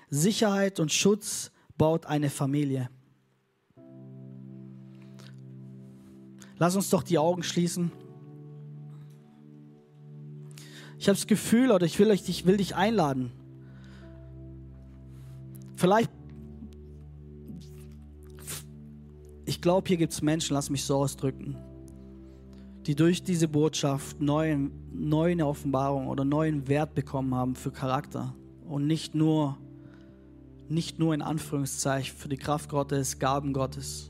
Sicherheit 0.10 0.80
und 0.80 0.92
Schutz 0.92 1.52
baut 1.78 2.06
eine 2.06 2.30
Familie. 2.30 2.90
Lass 6.58 6.76
uns 6.76 6.90
doch 6.90 7.04
die 7.04 7.18
Augen 7.18 7.44
schließen. 7.44 7.92
Ich 11.00 11.10
habe 11.10 11.18
das 11.18 11.26
Gefühl, 11.26 11.72
oder 11.72 11.88
ich 11.88 11.98
will, 11.98 12.12
euch, 12.12 12.30
ich 12.30 12.46
will 12.46 12.58
dich 12.58 12.76
einladen. 12.76 13.32
Vielleicht, 15.76 16.12
ich 19.46 19.60
glaube, 19.62 19.88
hier 19.88 19.98
gibt 19.98 20.14
es 20.14 20.22
Menschen, 20.22 20.54
lass 20.54 20.70
mich 20.70 20.84
so 20.84 20.98
ausdrücken, 20.98 21.58
die 22.88 22.96
durch 22.96 23.24
diese 23.24 23.48
Botschaft 23.48 24.22
neue, 24.22 24.72
neue 24.92 25.46
Offenbarung 25.46 26.08
oder 26.08 26.26
neuen 26.26 26.68
Wert 26.68 26.96
bekommen 26.96 27.36
haben 27.36 27.56
für 27.56 27.72
Charakter 27.72 28.34
und 28.68 28.88
nicht 28.88 29.14
nur, 29.14 29.58
nicht 30.68 30.98
nur 30.98 31.14
in 31.14 31.22
Anführungszeichen 31.22 32.18
für 32.18 32.30
die 32.30 32.38
Kraft 32.38 32.70
Gottes, 32.70 33.20
Gaben 33.20 33.54
Gottes. 33.54 34.10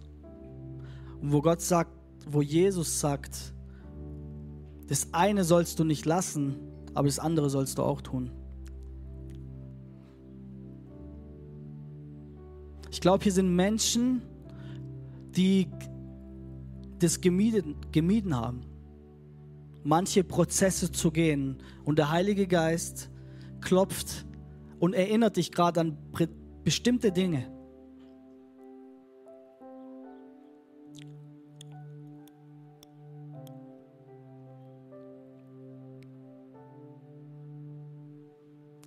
Und 1.22 1.34
wo 1.34 1.42
Gott 1.42 1.62
sagt, 1.62 1.92
wo 2.26 2.42
Jesus 2.42 3.00
sagt, 3.00 3.54
das 4.88 5.14
eine 5.14 5.44
sollst 5.44 5.80
du 5.80 5.84
nicht 5.84 6.06
lassen, 6.06 6.56
aber 6.94 7.08
das 7.08 7.20
andere 7.20 7.50
sollst 7.50 7.78
du 7.78 7.84
auch 7.84 8.02
tun. 8.02 8.32
Ich 12.90 13.00
glaube, 13.00 13.24
hier 13.24 13.32
sind 13.32 13.56
Menschen, 13.56 14.22
die 15.36 15.68
das 17.02 17.20
gemieden, 17.20 17.76
gemieden 17.92 18.36
haben, 18.36 18.62
manche 19.84 20.24
Prozesse 20.24 20.92
zu 20.92 21.12
gehen. 21.12 21.58
Und 21.84 21.98
der 21.98 22.12
Heilige 22.12 22.48
Geist 22.48 23.10
klopft 23.60 24.26
und 24.80 24.94
erinnert 24.94 25.38
dich 25.38 25.52
gerade 25.52 25.82
an 25.82 25.98
bestimmte 26.64 27.12
Dinge. 27.12 27.52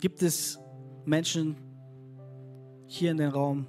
Gibt 0.01 0.23
es 0.23 0.59
Menschen 1.07 1.57
hier 2.87 3.11
in 3.11 3.17
dem 3.17 3.31
Raum, 3.31 3.67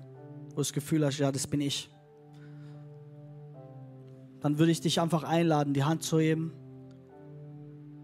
wo 0.50 0.56
du 0.56 0.56
das 0.58 0.74
Gefühl 0.74 1.06
hast, 1.06 1.18
ja, 1.18 1.32
das 1.32 1.48
bin 1.48 1.62
ich? 1.62 1.95
Dann 4.46 4.60
würde 4.60 4.72
ich 4.72 4.80
dich 4.80 5.02
einfach 5.02 5.24
einladen, 5.24 5.74
die 5.74 5.86
Hand 5.86 6.04
zu 6.04 6.20
heben. 6.20 6.54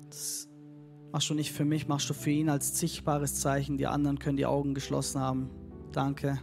Das 0.10 0.50
machst 1.12 1.30
du 1.30 1.36
nicht 1.36 1.52
für 1.52 1.66
mich, 1.66 1.88
machst 1.88 2.10
du 2.10 2.16
für 2.16 2.32
ihn 2.32 2.50
als 2.50 2.80
sichtbares 2.80 3.36
Zeichen. 3.36 3.78
Die 3.78 3.86
anderen 3.86 4.18
können 4.18 4.38
die 4.38 4.48
Augen 4.48 4.74
geschlossen 4.74 5.22
haben. 5.22 5.52
Danke. 5.92 6.40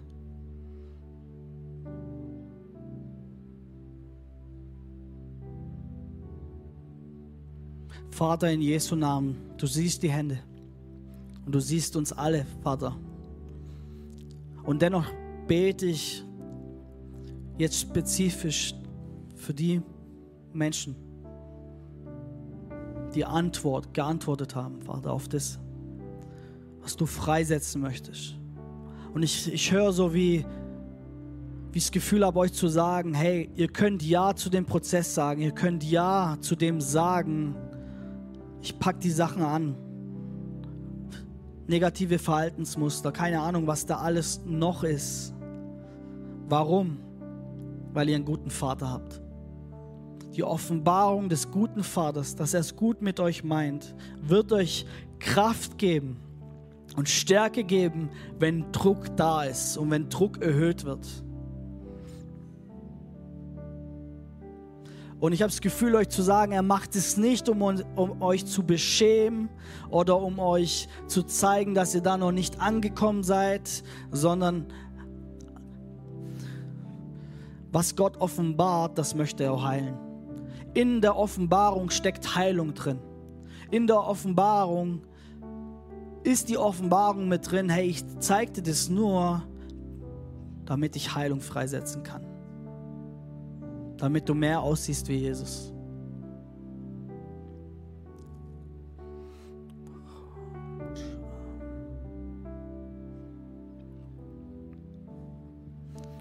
Vater 8.10 8.52
in 8.52 8.62
Jesu 8.62 8.94
Namen, 8.94 9.36
du 9.56 9.66
siehst 9.66 10.04
die 10.04 10.12
Hände. 10.12 10.38
Und 11.44 11.52
du 11.52 11.60
siehst 11.60 11.96
uns 11.96 12.12
alle, 12.12 12.46
Vater. 12.62 12.96
Und 14.62 14.80
dennoch 14.80 15.06
bete 15.48 15.86
ich 15.86 16.24
jetzt 17.58 17.80
spezifisch 17.80 18.77
für 19.38 19.54
die 19.54 19.82
Menschen, 20.52 20.96
die 23.14 23.24
Antwort 23.24 23.94
geantwortet 23.94 24.54
haben, 24.54 24.82
Vater, 24.82 25.12
auf 25.12 25.28
das, 25.28 25.58
was 26.82 26.96
du 26.96 27.06
freisetzen 27.06 27.80
möchtest. 27.80 28.36
Und 29.14 29.22
ich, 29.22 29.52
ich 29.52 29.72
höre 29.72 29.92
so 29.92 30.12
wie, 30.12 30.44
wie 31.72 31.78
das 31.78 31.90
Gefühl 31.90 32.24
habe, 32.24 32.38
euch 32.38 32.52
zu 32.52 32.68
sagen, 32.68 33.14
hey, 33.14 33.50
ihr 33.54 33.68
könnt 33.68 34.02
Ja 34.02 34.34
zu 34.34 34.50
dem 34.50 34.66
Prozess 34.66 35.14
sagen, 35.14 35.40
ihr 35.40 35.52
könnt 35.52 35.82
Ja 35.84 36.36
zu 36.40 36.56
dem 36.56 36.80
sagen, 36.80 37.54
ich 38.60 38.78
packe 38.78 38.98
die 38.98 39.10
Sachen 39.10 39.42
an 39.42 39.76
negative 41.68 42.18
Verhaltensmuster, 42.18 43.12
keine 43.12 43.40
Ahnung, 43.40 43.66
was 43.66 43.86
da 43.86 43.98
alles 43.98 44.40
noch 44.44 44.82
ist. 44.82 45.34
Warum? 46.48 46.98
Weil 47.92 48.08
ihr 48.08 48.16
einen 48.16 48.24
guten 48.24 48.50
Vater 48.50 48.90
habt. 48.90 49.20
Die 50.38 50.44
Offenbarung 50.44 51.28
des 51.28 51.50
guten 51.50 51.82
Vaters, 51.82 52.36
dass 52.36 52.54
er 52.54 52.60
es 52.60 52.76
gut 52.76 53.02
mit 53.02 53.18
euch 53.18 53.42
meint, 53.42 53.96
wird 54.22 54.52
euch 54.52 54.86
Kraft 55.18 55.78
geben 55.78 56.16
und 56.94 57.08
Stärke 57.08 57.64
geben, 57.64 58.08
wenn 58.38 58.70
Druck 58.70 59.16
da 59.16 59.42
ist 59.42 59.76
und 59.76 59.90
wenn 59.90 60.08
Druck 60.08 60.40
erhöht 60.40 60.84
wird. 60.84 61.08
Und 65.18 65.32
ich 65.32 65.42
habe 65.42 65.50
das 65.50 65.60
Gefühl, 65.60 65.96
euch 65.96 66.08
zu 66.08 66.22
sagen, 66.22 66.52
er 66.52 66.62
macht 66.62 66.94
es 66.94 67.16
nicht, 67.16 67.48
um, 67.48 67.60
um, 67.60 68.22
euch 68.22 68.46
zu 68.46 68.62
beschämen 68.62 69.48
oder 69.90 70.20
um 70.20 70.38
euch 70.38 70.88
zu 71.08 71.24
zeigen, 71.24 71.74
dass 71.74 71.96
ihr 71.96 72.00
da 72.00 72.16
noch 72.16 72.30
nicht 72.30 72.60
angekommen 72.60 73.24
seid, 73.24 73.82
sondern 74.12 74.66
was 77.72 77.96
Gott 77.96 78.18
offenbart, 78.18 78.96
das 78.98 79.16
möchte 79.16 79.42
er 79.42 79.54
auch 79.54 79.64
heilen. 79.64 80.07
In 80.74 81.00
der 81.00 81.16
Offenbarung 81.16 81.90
steckt 81.90 82.36
Heilung 82.36 82.74
drin. 82.74 82.98
In 83.70 83.86
der 83.86 83.98
Offenbarung 83.98 85.02
ist 86.22 86.48
die 86.48 86.58
Offenbarung 86.58 87.28
mit 87.28 87.50
drin, 87.50 87.68
hey, 87.68 87.86
ich 87.86 88.04
zeige 88.18 88.52
dir 88.52 88.62
das 88.62 88.88
nur, 88.88 89.42
damit 90.64 90.96
ich 90.96 91.14
Heilung 91.14 91.40
freisetzen 91.40 92.02
kann. 92.02 92.22
Damit 93.96 94.28
du 94.28 94.34
mehr 94.34 94.60
aussiehst 94.60 95.08
wie 95.08 95.16
Jesus. 95.16 95.72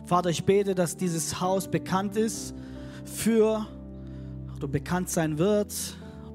Vater, 0.07 0.29
ich 0.29 0.45
bete, 0.45 0.73
dass 0.73 0.95
dieses 0.95 1.41
Haus 1.41 1.67
bekannt 1.67 2.15
ist 2.15 2.55
für, 3.03 3.67
oder 4.57 4.67
bekannt 4.67 5.09
sein 5.09 5.37
wird, 5.37 5.73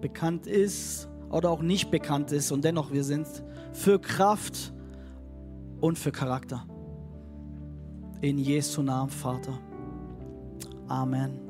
bekannt 0.00 0.46
ist 0.46 1.08
oder 1.30 1.50
auch 1.50 1.62
nicht 1.62 1.90
bekannt 1.90 2.32
ist 2.32 2.52
und 2.52 2.64
dennoch 2.64 2.92
wir 2.92 3.04
sind 3.04 3.26
für 3.72 3.98
Kraft 4.00 4.72
und 5.80 5.98
für 5.98 6.12
Charakter. 6.12 6.64
In 8.20 8.38
Jesu 8.38 8.82
Namen, 8.82 9.10
Vater. 9.10 9.58
Amen. 10.86 11.40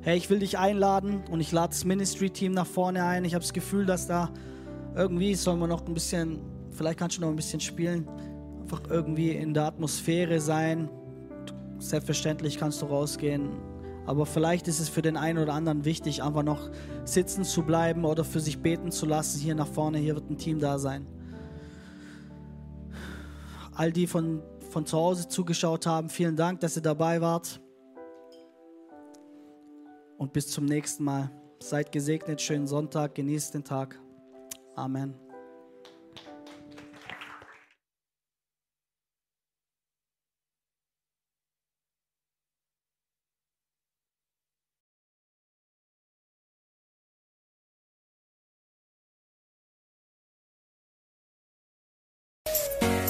Hey, 0.00 0.16
ich 0.16 0.30
will 0.30 0.38
dich 0.38 0.56
einladen 0.56 1.24
und 1.30 1.40
ich 1.40 1.52
lade 1.52 1.70
das 1.70 1.84
Ministry-Team 1.84 2.52
nach 2.52 2.66
vorne 2.66 3.04
ein. 3.04 3.24
Ich 3.24 3.34
habe 3.34 3.42
das 3.42 3.52
Gefühl, 3.52 3.84
dass 3.84 4.06
da 4.06 4.30
irgendwie 4.94 5.34
sollen 5.34 5.58
wir 5.58 5.66
noch 5.66 5.84
ein 5.86 5.92
bisschen, 5.92 6.38
vielleicht 6.70 6.98
kannst 6.98 7.18
du 7.18 7.22
noch 7.22 7.28
ein 7.28 7.36
bisschen 7.36 7.60
spielen, 7.60 8.08
einfach 8.62 8.82
irgendwie 8.88 9.32
in 9.32 9.52
der 9.52 9.64
Atmosphäre 9.64 10.40
sein. 10.40 10.88
Selbstverständlich 11.78 12.56
kannst 12.56 12.80
du 12.80 12.86
rausgehen, 12.86 13.50
aber 14.06 14.24
vielleicht 14.24 14.68
ist 14.68 14.78
es 14.78 14.88
für 14.88 15.02
den 15.02 15.16
einen 15.16 15.38
oder 15.38 15.52
anderen 15.52 15.84
wichtig, 15.84 16.22
einfach 16.22 16.44
noch 16.44 16.70
sitzen 17.04 17.44
zu 17.44 17.62
bleiben 17.62 18.04
oder 18.04 18.24
für 18.24 18.40
sich 18.40 18.60
beten 18.60 18.92
zu 18.92 19.04
lassen. 19.04 19.40
Hier 19.40 19.54
nach 19.54 19.66
vorne, 19.66 19.98
hier 19.98 20.14
wird 20.14 20.30
ein 20.30 20.38
Team 20.38 20.60
da 20.60 20.78
sein. 20.78 21.06
All 23.74 23.92
die 23.92 24.06
von, 24.06 24.42
von 24.70 24.86
zu 24.86 24.96
Hause 24.96 25.28
zugeschaut 25.28 25.86
haben, 25.86 26.08
vielen 26.08 26.36
Dank, 26.36 26.60
dass 26.60 26.76
ihr 26.76 26.82
dabei 26.82 27.20
wart. 27.20 27.60
Und 30.16 30.32
bis 30.32 30.48
zum 30.48 30.64
nächsten 30.64 31.04
Mal. 31.04 31.30
Seid 31.58 31.90
gesegnet, 31.90 32.40
schönen 32.40 32.66
Sonntag, 32.66 33.14
genießt 33.14 33.54
den 33.54 33.64
Tag. 33.64 33.98
Amen. 34.76 35.25